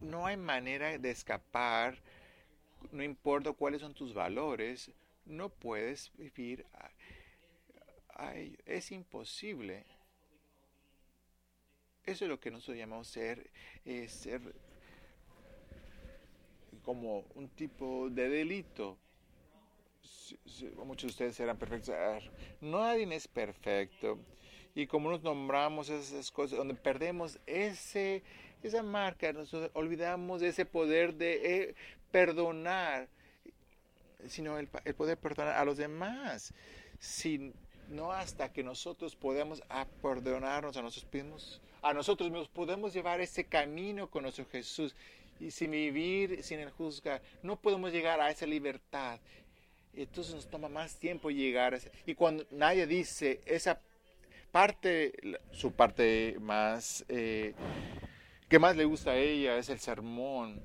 No 0.03 0.25
hay 0.25 0.37
manera 0.37 0.97
de 0.97 1.11
escapar, 1.11 1.97
no 2.91 3.03
importa 3.03 3.53
cuáles 3.53 3.81
son 3.81 3.93
tus 3.93 4.13
valores, 4.13 4.91
no 5.25 5.49
puedes 5.49 6.11
vivir. 6.17 6.65
Ay, 8.09 8.57
es 8.65 8.91
imposible. 8.91 9.85
Eso 12.05 12.25
es 12.25 12.29
lo 12.29 12.39
que 12.39 12.51
nosotros 12.51 12.77
llamamos 12.77 13.07
ser, 13.07 13.49
eh, 13.85 14.09
ser 14.09 14.41
como 16.83 17.25
un 17.35 17.47
tipo 17.47 18.09
de 18.09 18.27
delito. 18.27 18.97
Muchos 20.85 21.03
de 21.03 21.11
ustedes 21.11 21.35
serán 21.35 21.57
perfectos. 21.57 21.95
Nadie 22.59 23.07
es 23.15 23.27
perfecto. 23.27 24.19
Y 24.75 24.87
como 24.87 25.11
nos 25.11 25.21
nombramos 25.21 25.89
esas 25.89 26.31
cosas, 26.31 26.57
donde 26.57 26.73
perdemos 26.73 27.39
ese, 27.45 28.23
esa 28.67 28.83
marca, 28.83 29.31
nos 29.33 29.53
olvidamos 29.73 30.41
ese 30.41 30.65
poder 30.65 31.13
de 31.15 31.33
eh, 31.55 31.75
perdonar, 32.11 33.07
sino 34.27 34.57
el, 34.57 34.69
el, 34.85 34.95
poder 34.95 35.17
perdonar 35.17 35.55
a 35.55 35.65
los 35.65 35.77
demás. 35.77 36.53
Si 36.99 37.53
no 37.89 38.11
hasta 38.11 38.51
que 38.51 38.63
nosotros 38.63 39.15
podamos 39.15 39.61
perdonarnos 40.01 40.77
a 40.77 40.81
nosotros 40.81 41.13
mismos, 41.13 41.61
a 41.81 41.93
nosotros 41.93 42.29
mismos 42.29 42.47
podemos 42.47 42.93
llevar 42.93 43.19
ese 43.21 43.43
camino 43.43 44.09
con 44.09 44.23
nuestro 44.23 44.45
Jesús 44.45 44.95
y 45.39 45.51
sin 45.51 45.71
vivir 45.71 46.43
sin 46.43 46.59
el 46.59 46.71
juzgar, 46.71 47.21
no 47.41 47.57
podemos 47.57 47.91
llegar 47.91 48.21
a 48.21 48.29
esa 48.29 48.45
libertad. 48.45 49.19
Entonces 49.93 50.33
nos 50.33 50.47
toma 50.47 50.69
más 50.69 50.95
tiempo 50.95 51.29
llegar 51.29 51.73
a 51.73 51.77
ese, 51.77 51.91
y 52.05 52.15
cuando 52.15 52.45
nadie 52.51 52.87
dice 52.87 53.41
esa 53.45 53.79
parte, 54.51 55.13
su 55.51 55.71
parte 55.71 56.37
más 56.39 57.05
eh, 57.09 57.53
que 58.53 58.59
más 58.59 58.75
le 58.75 58.85
gusta 58.85 59.09
a 59.09 59.17
ella 59.17 59.57
es 59.57 59.69
el 59.69 59.79
sermón. 59.79 60.61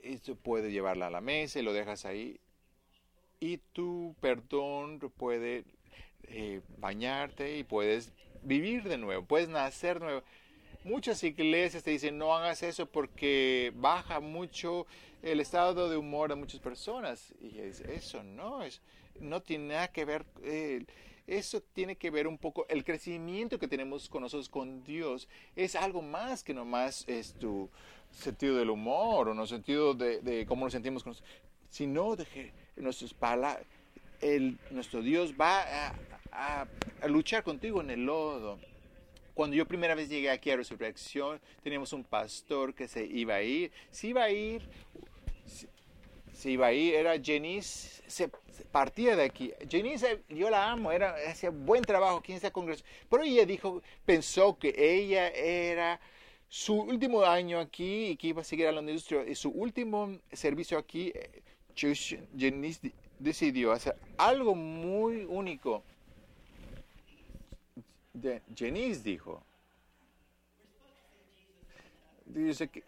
Esto 0.00 0.36
puede 0.36 0.72
llevarla 0.72 1.08
a 1.08 1.10
la 1.10 1.20
mesa 1.20 1.58
y 1.58 1.62
lo 1.62 1.74
dejas 1.74 2.06
ahí. 2.06 2.40
Y 3.40 3.58
tu 3.58 4.16
perdón 4.22 4.98
puede 5.18 5.64
eh, 6.22 6.62
bañarte 6.78 7.58
y 7.58 7.62
puedes 7.62 8.10
vivir 8.42 8.84
de 8.84 8.96
nuevo, 8.96 9.22
puedes 9.22 9.50
nacer 9.50 9.98
de 9.98 10.06
nuevo. 10.06 10.22
Muchas 10.82 11.22
iglesias 11.24 11.82
te 11.82 11.90
dicen 11.90 12.16
no 12.16 12.34
hagas 12.34 12.62
eso 12.62 12.86
porque 12.86 13.70
baja 13.76 14.20
mucho 14.20 14.86
el 15.20 15.40
estado 15.40 15.90
de 15.90 15.98
humor 15.98 16.30
de 16.30 16.36
muchas 16.36 16.60
personas. 16.60 17.34
Y 17.38 17.58
eso 17.58 18.22
no 18.22 18.62
es, 18.62 18.80
no 19.20 19.42
tiene 19.42 19.74
nada 19.74 19.88
que 19.88 20.06
ver. 20.06 20.24
Eh, 20.42 20.86
eso 21.28 21.60
tiene 21.74 21.96
que 21.96 22.10
ver 22.10 22.26
un 22.26 22.38
poco, 22.38 22.66
el 22.68 22.84
crecimiento 22.84 23.58
que 23.58 23.68
tenemos 23.68 24.08
con 24.08 24.22
nosotros, 24.22 24.48
con 24.48 24.82
Dios, 24.82 25.28
es 25.54 25.76
algo 25.76 26.00
más 26.00 26.42
que 26.42 26.54
nomás 26.54 27.04
es 27.06 27.34
tu 27.34 27.68
sentido 28.10 28.56
del 28.56 28.70
humor 28.70 29.28
o 29.28 29.34
no 29.34 29.46
sentido 29.46 29.92
de, 29.92 30.46
cómo 30.48 30.64
nos 30.64 30.72
sentimos 30.72 31.04
con 31.04 31.10
nosotros, 31.10 31.30
sino 31.68 32.16
de 32.16 32.24
que 32.24 32.52
nuestros 32.76 33.12
palabras, 33.12 33.66
nuestro 34.70 35.02
Dios 35.02 35.34
va 35.38 35.92
a, 36.32 36.66
a, 37.02 37.08
luchar 37.08 37.44
contigo 37.44 37.82
en 37.82 37.90
el 37.90 38.06
lodo. 38.06 38.58
Cuando 39.34 39.54
yo 39.54 39.66
primera 39.66 39.94
vez 39.94 40.08
llegué 40.08 40.30
aquí 40.30 40.50
a 40.50 40.56
Resurrección, 40.56 41.38
teníamos 41.62 41.92
un 41.92 42.02
pastor 42.02 42.74
que 42.74 42.88
se 42.88 43.04
iba 43.04 43.34
a 43.34 43.42
ir. 43.42 43.70
Se 43.90 44.08
iba 44.08 44.24
a 44.24 44.30
ir, 44.30 44.68
se, 46.38 46.50
iba 46.50 46.66
a 46.66 46.72
ir, 46.72 46.94
era 46.94 47.20
Jenice, 47.20 48.02
se, 48.06 48.30
partía 48.70 49.16
de 49.16 49.24
aquí. 49.24 49.52
Jenice, 49.68 50.22
yo 50.28 50.50
la 50.50 50.70
amo, 50.70 50.92
era, 50.92 51.16
hacía 51.28 51.50
buen 51.50 51.82
trabajo 51.82 52.18
aquí 52.18 52.32
en 52.32 52.36
esta 52.36 52.50
congregación. 52.50 52.88
Pero 53.08 53.22
ella 53.22 53.44
dijo, 53.44 53.82
pensó 54.04 54.58
que 54.58 54.74
ella 54.76 55.28
era 55.28 56.00
su 56.48 56.74
último 56.74 57.24
año 57.24 57.58
aquí 57.58 58.06
y 58.08 58.16
que 58.16 58.28
iba 58.28 58.40
a 58.42 58.44
seguir 58.44 58.66
a 58.66 58.72
la 58.72 58.80
industria. 58.80 59.24
Y 59.26 59.34
su 59.34 59.50
último 59.50 60.18
servicio 60.32 60.78
aquí, 60.78 61.12
eh, 61.14 61.42
Jenice 62.36 62.92
decidió 63.18 63.72
hacer 63.72 63.96
algo 64.16 64.54
muy 64.54 65.24
único 65.28 65.82
Jenice 68.54 69.02
dijo. 69.02 69.42
Dice 72.24 72.68
que 72.68 72.84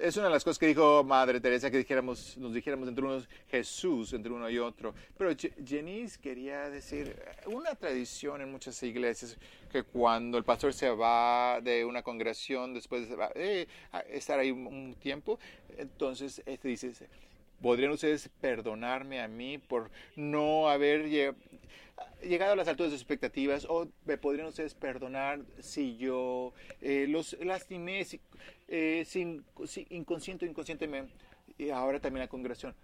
es 0.00 0.16
una 0.16 0.26
de 0.26 0.32
las 0.32 0.44
cosas 0.44 0.58
que 0.58 0.66
dijo 0.66 1.04
Madre 1.04 1.40
Teresa 1.40 1.70
que 1.70 1.78
dijéramos, 1.78 2.36
nos 2.38 2.52
dijéramos 2.52 2.88
entre 2.88 3.04
unos 3.04 3.28
Jesús, 3.50 4.12
entre 4.12 4.32
uno 4.32 4.48
y 4.50 4.58
otro. 4.58 4.94
Pero 5.16 5.30
Jenice 5.64 6.18
quería 6.20 6.68
decir 6.70 7.16
una 7.46 7.74
tradición 7.74 8.40
en 8.40 8.50
muchas 8.50 8.82
iglesias 8.82 9.36
que 9.70 9.82
cuando 9.82 10.38
el 10.38 10.44
pastor 10.44 10.72
se 10.72 10.90
va 10.90 11.60
de 11.60 11.84
una 11.84 12.02
congregación 12.02 12.74
después 12.74 13.08
de 13.08 13.16
eh, 13.34 13.68
estar 14.10 14.38
ahí 14.38 14.50
un 14.50 14.94
tiempo, 14.94 15.38
entonces 15.76 16.42
este 16.46 16.68
dice, 16.68 16.92
¿podrían 17.60 17.92
ustedes 17.92 18.28
perdonarme 18.40 19.20
a 19.20 19.28
mí 19.28 19.58
por 19.58 19.90
no 20.16 20.68
haber 20.68 21.34
llegado 22.22 22.52
a 22.52 22.56
las 22.56 22.68
alturas 22.68 22.90
de 22.90 22.96
sus 22.96 23.02
expectativas 23.02 23.66
o 23.68 23.88
me 24.04 24.16
podrían 24.16 24.46
ustedes 24.46 24.74
perdonar 24.74 25.40
si 25.60 25.96
yo 25.96 26.52
eh, 26.80 27.06
los 27.08 27.36
lastimé 27.40 28.06
eh, 28.68 29.04
sin, 29.06 29.44
inconsciente 29.90 30.46
o 30.46 30.48
inconscientemente 30.48 31.12
y 31.58 31.70
ahora 31.70 32.00
también 32.00 32.20
la 32.20 32.28
congregación 32.28 32.74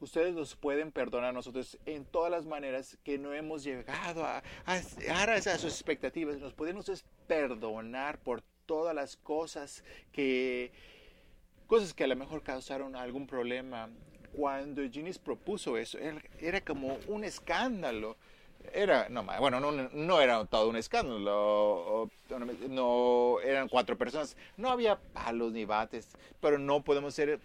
ustedes 0.00 0.34
nos 0.34 0.54
pueden 0.54 0.92
perdonar 0.92 1.30
a 1.30 1.32
nosotros 1.32 1.78
en 1.86 2.04
todas 2.04 2.30
las 2.30 2.46
maneras 2.46 2.98
que 3.04 3.18
no 3.18 3.32
hemos 3.34 3.64
llegado 3.64 4.24
a, 4.24 4.42
a, 4.64 4.74
a, 4.74 5.58
sus 5.58 5.72
expectativas. 5.72 6.38
Nos 6.38 6.54
pueden 6.54 6.76
ustedes 6.76 7.04
perdonar 7.26 8.18
por 8.20 8.42
todas 8.66 8.94
las 8.94 9.16
cosas 9.16 9.82
que 10.12 10.70
cosas 11.66 11.92
que 11.92 12.04
a 12.04 12.06
lo 12.06 12.16
mejor 12.16 12.42
causaron 12.42 12.96
algún 12.96 13.26
problema. 13.26 13.90
Cuando 14.32 14.82
Ginis 14.88 15.18
propuso 15.18 15.76
eso 15.76 15.98
era 16.38 16.60
como 16.60 16.98
un 17.08 17.24
escándalo 17.24 18.16
era, 18.74 19.08
no, 19.08 19.24
bueno, 19.40 19.60
no, 19.60 20.20
era 20.20 20.44
todo 20.46 20.68
un 20.68 20.76
escándalo, 20.76 22.10
no, 22.68 23.40
eran 23.40 23.68
cuatro 23.68 23.96
personas, 23.96 24.36
no 24.56 24.70
había 24.70 24.96
palos 24.96 25.52
ni 25.52 25.64
bates, 25.64 26.08
pero 26.40 26.58
no 26.58 26.82
podemos 26.82 27.14
ser, 27.14 27.40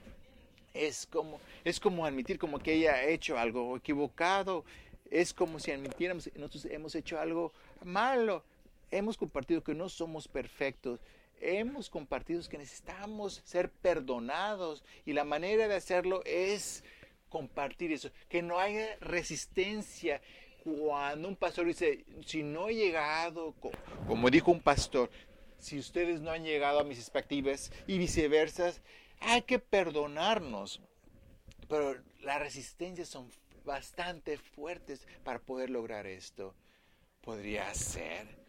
es 0.73 1.07
como, 1.07 1.39
es 1.63 1.79
como 1.79 2.05
admitir 2.05 2.39
como 2.39 2.59
que 2.59 2.73
ella 2.73 2.93
ha 2.93 3.03
hecho 3.05 3.37
algo 3.37 3.77
equivocado, 3.77 4.63
es 5.09 5.33
como 5.33 5.59
si 5.59 5.71
admitiéramos 5.71 6.25
que 6.25 6.39
nosotros 6.39 6.65
hemos 6.65 6.95
hecho 6.95 7.19
algo 7.19 7.51
malo, 7.83 8.43
hemos 8.91 9.17
compartido 9.17 9.63
que 9.63 9.73
no 9.73 9.89
somos 9.89 10.27
perfectos, 10.27 10.99
hemos 11.39 11.89
compartido 11.89 12.41
que 12.47 12.57
necesitamos 12.57 13.41
ser 13.43 13.69
perdonados 13.69 14.83
y 15.05 15.13
la 15.13 15.23
manera 15.23 15.67
de 15.67 15.75
hacerlo 15.75 16.21
es 16.25 16.83
compartir 17.29 17.91
eso, 17.91 18.11
que 18.29 18.43
no 18.43 18.59
haya 18.59 18.95
resistencia, 19.01 20.21
cuando 20.63 21.27
un 21.27 21.35
pastor 21.35 21.65
dice, 21.65 22.05
si 22.25 22.41
no 22.41 22.69
he 22.69 22.75
llegado, 22.75 23.53
como 24.07 24.29
dijo 24.29 24.51
un 24.51 24.61
pastor, 24.61 25.09
si 25.59 25.77
ustedes 25.77 26.21
no 26.21 26.31
han 26.31 26.43
llegado 26.43 26.79
a 26.79 26.83
mis 26.83 26.99
expectativas 26.99 27.71
y 27.87 27.97
viceversa, 27.97 28.73
hay 29.19 29.41
que 29.41 29.59
perdonarnos. 29.59 30.81
Pero 31.67 32.01
las 32.21 32.39
resistencias 32.39 33.09
son 33.09 33.29
bastante 33.65 34.37
fuertes 34.37 35.07
para 35.23 35.39
poder 35.39 35.69
lograr 35.69 36.05
esto. 36.07 36.53
Podría 37.21 37.73
ser 37.73 38.42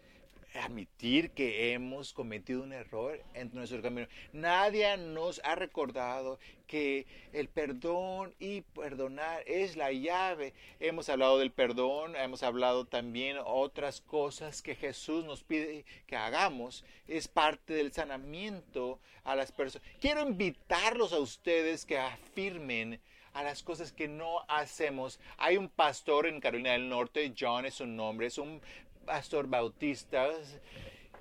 admitir 0.65 1.31
que 1.31 1.73
hemos 1.73 2.13
cometido 2.13 2.63
un 2.63 2.73
error 2.73 3.21
en 3.35 3.51
nuestro 3.53 3.83
camino. 3.83 4.07
Nadie 4.33 4.97
nos 4.97 5.41
ha 5.45 5.55
recordado 5.55 6.39
que 6.67 7.07
el 7.33 7.49
perdón 7.49 8.35
y 8.39 8.63
perdonar 8.63 9.43
es 9.47 9.77
la 9.77 9.93
llave. 9.93 10.55
Hemos 10.81 11.09
hablado 11.09 11.39
del 11.39 11.53
perdón, 11.53 12.17
hemos 12.17 12.43
hablado 12.43 12.85
también 12.87 13.37
otras 13.45 14.01
cosas 14.01 14.63
que 14.63 14.75
Jesús 14.75 15.25
nos 15.25 15.43
pide 15.43 15.85
que 16.07 16.17
hagamos. 16.17 16.85
Es 17.07 17.29
parte 17.29 17.75
del 17.75 17.93
sanamiento 17.93 18.99
a 19.25 19.37
las 19.37 19.53
personas. 19.53 19.87
Quiero 20.01 20.23
invitarlos 20.23 21.13
a 21.13 21.19
ustedes 21.19 21.85
que 21.85 21.99
afirmen 21.99 23.01
a 23.35 23.43
las 23.43 23.63
cosas 23.63 23.93
que 23.93 24.09
no 24.09 24.41
hacemos. 24.49 25.19
Hay 25.37 25.57
un 25.57 25.69
pastor 25.69 26.27
en 26.27 26.41
Carolina 26.41 26.73
del 26.73 26.89
Norte, 26.89 27.35
John 27.39 27.67
es 27.67 27.75
su 27.75 27.87
nombre, 27.87 28.29
es 28.29 28.39
un 28.39 28.63
pastor 29.05 29.47
bautista 29.47 30.29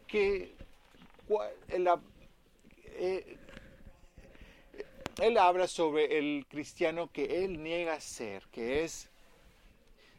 que 0.08 0.56
eh, 2.86 3.38
él, 5.22 5.38
habla 5.38 5.68
sobre 5.68 6.18
el 6.18 6.46
cristiano 6.48 7.12
que 7.12 7.44
él 7.44 7.62
niega 7.62 8.00
ser, 8.00 8.44
que 8.52 8.84
es, 8.84 9.10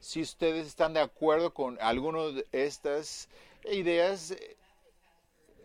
si 0.01 0.21
ustedes 0.21 0.67
están 0.67 0.95
de 0.95 1.01
acuerdo 1.01 1.53
con 1.53 1.79
alguna 1.81 2.23
de 2.23 2.47
estas 2.53 3.29
ideas, 3.71 4.37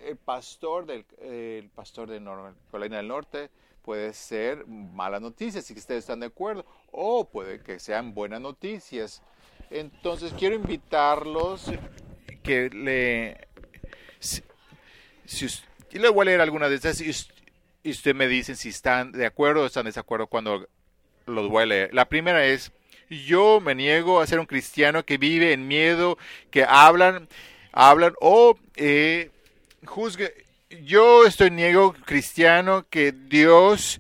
el 0.01 0.17
pastor 0.17 0.85
del 0.85 1.05
el 1.19 1.69
pastor 1.69 2.09
de 2.09 2.23
Carolina 2.71 2.97
del 2.97 3.07
Norte 3.07 3.49
puede 3.81 4.13
ser 4.13 4.65
malas 4.67 5.21
noticias, 5.21 5.65
si 5.65 5.73
ustedes 5.73 6.03
están 6.03 6.19
de 6.19 6.27
acuerdo, 6.27 6.65
o 6.91 7.25
puede 7.25 7.62
que 7.62 7.79
sean 7.79 8.13
buenas 8.13 8.39
noticias 8.39 9.21
Entonces 9.71 10.34
quiero 10.38 10.55
invitarlos 10.55 11.71
que 12.43 12.69
le... 12.69 13.47
Si, 14.19 14.41
y 15.91 15.99
voy 15.99 16.23
a 16.23 16.25
leer 16.25 16.41
algunas 16.41 16.69
de 16.69 16.75
estas 16.75 17.01
y, 17.01 17.12
y 17.84 17.91
usted 17.91 18.15
me 18.15 18.27
dicen 18.27 18.55
si 18.55 18.69
están 18.69 19.12
de 19.12 19.25
acuerdo 19.25 19.63
o 19.63 19.65
están 19.65 19.84
de 19.84 19.89
desacuerdo 19.89 20.27
cuando 20.27 20.67
los 21.27 21.49
voy 21.49 21.63
a 21.63 21.67
leer. 21.67 21.93
La 21.93 22.05
primera 22.05 22.45
es, 22.45 22.71
yo 23.10 23.60
me 23.60 23.75
niego 23.75 24.19
a 24.21 24.27
ser 24.27 24.39
un 24.39 24.45
cristiano 24.45 25.05
que 25.05 25.17
vive 25.17 25.53
en 25.53 25.67
miedo, 25.67 26.17
que 26.51 26.63
hablan, 26.63 27.27
hablan 27.71 28.13
o 28.21 28.58
eh, 28.75 29.29
juzgue. 29.86 30.34
Yo 30.84 31.25
estoy 31.25 31.51
niego 31.51 31.93
cristiano 32.05 32.86
que 32.89 33.12
Dios, 33.12 33.99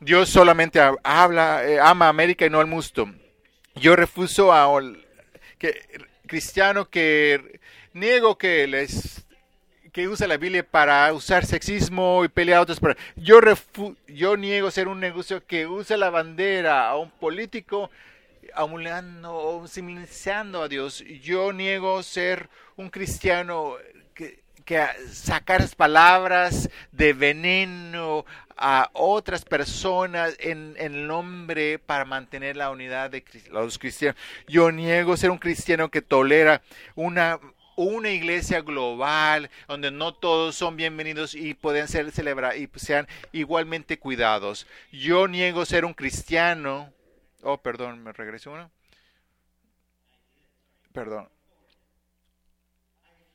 Dios 0.00 0.28
solamente 0.28 0.80
ha- 0.80 0.94
habla, 1.02 1.64
eh, 1.66 1.78
ama 1.80 2.06
a 2.06 2.10
América 2.10 2.46
y 2.46 2.50
no 2.50 2.60
al 2.60 2.66
mundo. 2.66 3.08
Yo 3.74 3.96
refuso 3.96 4.52
a 4.52 4.68
que 5.58 5.80
cristiano 6.26 6.88
que 6.88 7.60
niego 7.92 8.36
que 8.36 8.66
les 8.66 9.24
que 9.92 10.08
usa 10.08 10.26
la 10.26 10.38
Biblia 10.38 10.62
para 10.66 11.12
usar 11.12 11.44
sexismo 11.44 12.24
y 12.24 12.28
pelear 12.28 12.58
a 12.58 12.62
otros. 12.62 12.80
Pero 12.80 12.94
yo, 13.16 13.40
refu- 13.40 13.94
yo 14.08 14.38
niego 14.38 14.70
ser 14.70 14.88
un 14.88 15.00
negocio 15.00 15.44
que 15.46 15.66
usa 15.66 15.98
la 15.98 16.08
bandera 16.08 16.88
a 16.88 16.96
un 16.96 17.10
político 17.10 17.90
amulando 18.54 19.34
o 19.34 19.66
simbolizando 19.68 20.62
a 20.62 20.68
Dios. 20.68 21.04
Yo 21.22 21.52
niego 21.52 22.02
ser 22.02 22.48
un 22.76 22.88
cristiano 22.88 23.76
que, 24.62 24.84
sacar 25.10 25.66
palabras 25.76 26.70
de 26.90 27.12
veneno 27.12 28.24
a 28.56 28.90
otras 28.92 29.44
personas 29.44 30.36
en, 30.38 30.74
el 30.78 31.06
nombre 31.06 31.78
para 31.78 32.04
mantener 32.04 32.56
la 32.56 32.70
unidad 32.70 33.10
de 33.10 33.24
los 33.50 33.78
cristianos. 33.78 34.20
Yo 34.46 34.70
niego 34.70 35.16
ser 35.16 35.30
un 35.30 35.38
cristiano 35.38 35.90
que 35.90 36.02
tolera 36.02 36.62
una 36.94 37.40
una 37.74 38.10
iglesia 38.10 38.60
global 38.60 39.50
donde 39.66 39.90
no 39.90 40.14
todos 40.14 40.54
son 40.54 40.76
bienvenidos 40.76 41.34
y 41.34 41.54
pueden 41.54 41.88
ser 41.88 42.10
celebrados 42.12 42.58
y 42.58 42.68
sean 42.76 43.08
igualmente 43.32 43.98
cuidados. 43.98 44.66
Yo 44.92 45.26
niego 45.26 45.64
ser 45.64 45.84
un 45.84 45.94
cristiano. 45.94 46.92
Oh, 47.42 47.58
perdón, 47.58 48.02
me 48.02 48.12
regresé 48.12 48.50
uno. 48.50 48.70
Perdón. 50.92 51.28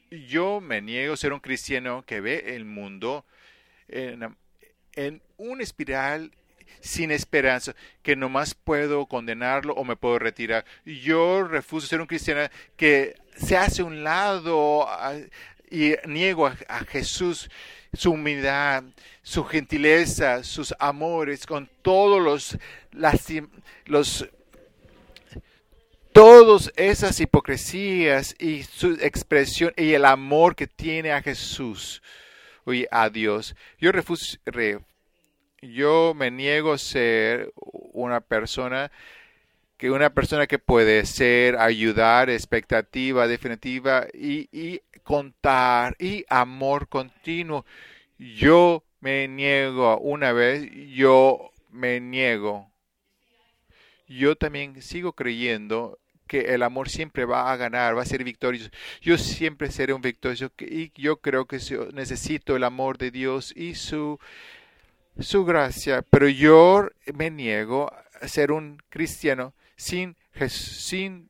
Yo 0.10 0.62
me 0.62 0.82
niego 0.82 1.14
a 1.14 1.18
ser 1.18 1.34
un 1.34 1.40
cristiano 1.40 2.04
que 2.06 2.22
ve 2.22 2.56
el 2.56 2.66
mundo 2.66 3.26
en, 3.88 4.36
en 4.94 5.22
una 5.38 5.64
espiral 5.64 6.32
sin 6.82 7.12
esperanza, 7.12 7.76
que 8.02 8.16
nomás 8.16 8.54
puedo 8.54 9.06
condenarlo 9.08 9.74
o 9.74 9.84
me 9.84 9.96
puedo 9.96 10.20
retirar. 10.20 10.66
Yo 10.86 11.44
refuso 11.44 11.88
ser 11.88 12.02
un 12.02 12.08
cristiano 12.08 12.50
que 12.76 13.16
se 13.36 13.58
hace 13.58 13.84
un 13.84 14.04
lado 14.04 14.88
a, 14.88 15.16
y 15.70 15.96
niego 16.08 16.48
a, 16.48 16.58
a, 16.68 16.80
Jesús 16.86 17.50
su 17.94 18.12
humildad, 18.12 18.84
su 19.22 19.44
gentileza, 19.44 20.44
sus 20.44 20.74
amores, 20.80 21.46
con 21.46 21.70
todos 21.82 22.22
los, 22.22 22.58
las, 22.92 23.28
los 23.86 24.28
todas 26.18 26.74
esas 26.76 27.20
hipocresías 27.20 28.36
y 28.40 28.64
su 28.64 28.94
expresión 29.02 29.72
y 29.78 29.94
el 29.94 30.04
amor 30.04 30.56
que 30.56 30.66
tiene 30.66 31.12
a 31.12 31.22
Jesús 31.22 32.02
y 32.66 32.88
a 32.90 33.12
Dios. 33.12 33.56
Yo 33.78 33.92
refuso, 33.92 34.36
re, 34.44 34.80
yo 35.62 36.14
me 36.16 36.32
niego 36.32 36.74
a 36.74 36.80
ser 36.80 37.54
una 37.94 38.20
persona 38.20 38.92
que 39.78 39.92
una 39.92 40.10
persona 40.10 40.48
que 40.48 40.58
puede 40.58 41.06
ser, 41.06 41.56
ayudar, 41.56 42.32
expectativa 42.32 43.28
definitiva 43.28 44.08
y, 44.12 44.50
y 44.52 44.82
contar 45.04 45.96
y 46.00 46.26
amor 46.30 46.88
continuo. 46.88 47.64
Yo 48.18 48.84
me 49.02 49.28
niego 49.28 50.00
una 50.00 50.34
vez, 50.34 50.68
yo 50.96 51.52
me 51.70 52.00
niego. 52.00 52.72
Yo 54.08 54.36
también 54.36 54.82
sigo 54.82 55.14
creyendo 55.14 56.00
que 56.28 56.54
el 56.54 56.64
amor 56.64 56.90
siempre 56.90 57.26
va 57.26 57.52
a 57.52 57.58
ganar, 57.58 57.98
va 57.98 58.04
a 58.04 58.06
ser 58.06 58.24
victorioso. 58.24 58.70
Yo 59.02 59.18
siempre 59.18 59.72
seré 59.72 59.94
un 59.94 60.02
victorioso 60.02 60.52
y 60.60 60.92
yo 61.00 61.18
creo 61.18 61.46
que 61.46 61.60
necesito 61.94 62.56
el 62.56 62.64
amor 62.64 62.98
de 62.98 63.12
Dios 63.12 63.54
y 63.56 63.76
su 63.76 64.20
su 65.20 65.46
gracia, 65.46 66.04
pero 66.04 66.28
yo 66.30 66.90
me 67.14 67.32
niego 67.32 67.92
a 68.22 68.28
ser 68.28 68.52
un 68.52 68.82
cristiano 68.90 69.54
sin, 69.76 70.16
sin 70.48 71.30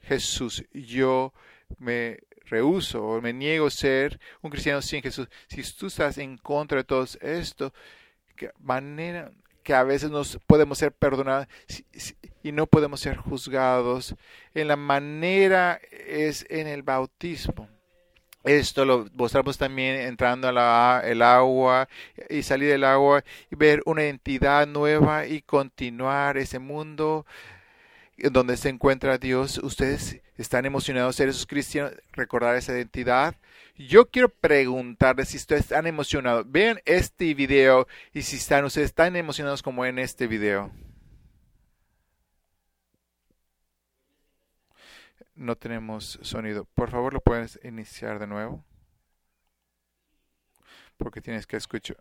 Jesús. 0.00 0.64
Yo 0.72 1.32
me 1.78 2.20
rehuso 2.46 3.04
o 3.04 3.20
me 3.20 3.32
niego 3.32 3.66
a 3.66 3.70
ser 3.70 4.18
un 4.40 4.50
cristiano 4.50 4.80
sin 4.80 5.02
Jesús. 5.02 5.28
Si 5.48 5.62
tú 5.74 5.86
estás 5.86 6.18
en 6.18 6.38
contra 6.38 6.78
de 6.78 6.84
todo 6.84 7.06
esto, 7.20 7.72
que 8.36 8.50
manera 8.58 9.32
que 9.62 9.74
a 9.74 9.84
veces 9.84 10.10
nos 10.10 10.38
podemos 10.46 10.78
ser 10.78 10.92
perdonados 10.92 11.46
y 12.42 12.52
no 12.52 12.66
podemos 12.66 13.00
ser 13.00 13.16
juzgados, 13.16 14.14
en 14.54 14.68
la 14.68 14.76
manera 14.76 15.80
es 16.06 16.46
en 16.48 16.66
el 16.66 16.82
bautismo. 16.82 17.68
Esto 18.44 18.84
lo 18.84 19.06
mostramos 19.14 19.58
también 19.58 19.96
entrando 20.00 20.48
a 20.48 21.02
el 21.04 21.22
agua 21.22 21.88
y 22.30 22.42
salir 22.42 22.70
del 22.70 22.84
agua 22.84 23.24
y 23.50 23.56
ver 23.56 23.82
una 23.84 24.04
entidad 24.04 24.66
nueva 24.66 25.26
y 25.26 25.42
continuar 25.42 26.38
ese 26.38 26.58
mundo 26.58 27.26
donde 28.16 28.56
se 28.56 28.68
encuentra 28.68 29.18
Dios. 29.18 29.58
Ustedes 29.58 30.20
están 30.36 30.66
emocionados 30.66 31.16
ser 31.16 31.28
esos 31.28 31.46
cristianos, 31.46 31.92
recordar 32.12 32.56
esa 32.56 32.72
identidad. 32.72 33.34
Yo 33.76 34.06
quiero 34.06 34.28
preguntarles 34.28 35.28
si 35.28 35.36
ustedes 35.36 35.62
están 35.62 35.86
emocionados. 35.86 36.50
Vean 36.50 36.80
este 36.84 37.34
video 37.34 37.86
y 38.14 38.22
si 38.22 38.36
están 38.36 38.64
ustedes 38.64 38.94
tan 38.94 39.14
emocionados 39.16 39.62
como 39.62 39.84
en 39.84 39.98
este 39.98 40.26
video. 40.26 40.72
No 45.38 45.56
tenemos 45.56 46.18
sonido. 46.22 46.64
Por 46.74 46.90
favor, 46.90 47.14
lo 47.14 47.20
puedes 47.20 47.58
iniciar 47.62 48.18
de 48.18 48.26
nuevo. 48.26 48.64
Porque 50.96 51.20
tienes 51.20 51.46
que 51.46 51.56
escuchar. 51.56 51.96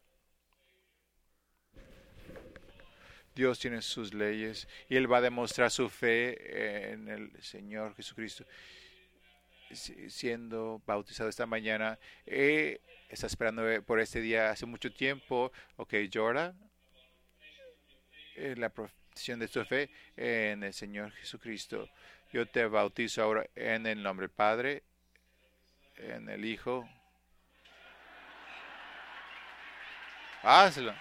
Dios 3.36 3.60
tiene 3.60 3.84
sus 3.84 4.16
leyes 4.16 4.68
y 4.90 4.96
Él 4.96 5.12
va 5.12 5.20
a 5.20 5.22
demostrar 5.22 5.70
su 5.70 5.88
fe 5.90 6.92
en 6.92 7.08
el 7.08 7.44
Señor 7.44 7.96
Jesucristo. 7.96 8.44
Siendo 9.70 10.82
bautizado 10.88 11.30
esta 11.30 11.46
mañana, 11.46 12.00
eh, 12.26 12.82
está 13.10 13.28
esperando 13.28 13.62
por 13.84 14.00
este 14.00 14.20
día 14.20 14.50
hace 14.50 14.66
mucho 14.66 14.92
tiempo. 14.92 15.52
Ok, 15.76 15.94
llora. 16.10 16.56
La 18.36 18.70
profesión 18.70 19.40
de 19.40 19.48
su 19.48 19.64
fe 19.66 19.92
en 20.16 20.64
el 20.64 20.74
Señor 20.74 21.12
Jesucristo. 21.12 21.88
Yo 22.32 22.46
te 22.46 22.66
bautizo 22.66 23.24
ahora 23.24 23.46
en 23.56 23.86
el 23.86 24.04
nombre 24.04 24.28
del 24.28 24.36
Padre, 24.36 24.84
en 25.96 26.30
el 26.30 26.44
Hijo. 26.44 26.88
Hazlo. 30.44 30.94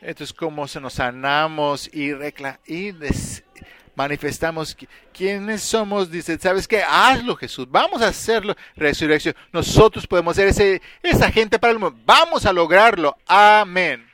Esto 0.00 0.24
es 0.24 0.32
como 0.32 0.66
se 0.66 0.80
nos 0.80 0.94
sanamos 0.94 1.90
y, 1.92 2.10
y 2.66 2.92
manifestamos 3.94 4.76
quiénes 5.12 5.62
somos. 5.62 6.10
Dice, 6.10 6.38
¿sabes 6.38 6.66
qué? 6.66 6.82
Hazlo, 6.82 7.36
Jesús. 7.36 7.66
Vamos 7.70 8.02
a 8.02 8.08
hacerlo. 8.08 8.54
Resurrección. 8.76 9.34
Nosotros 9.52 10.06
podemos 10.06 10.36
ser 10.36 10.48
ese, 10.48 10.82
esa 11.02 11.30
gente 11.30 11.58
para 11.58 11.72
el 11.72 11.78
mundo. 11.78 11.98
Vamos 12.04 12.46
a 12.46 12.52
lograrlo. 12.52 13.16
Amén. 13.26 14.09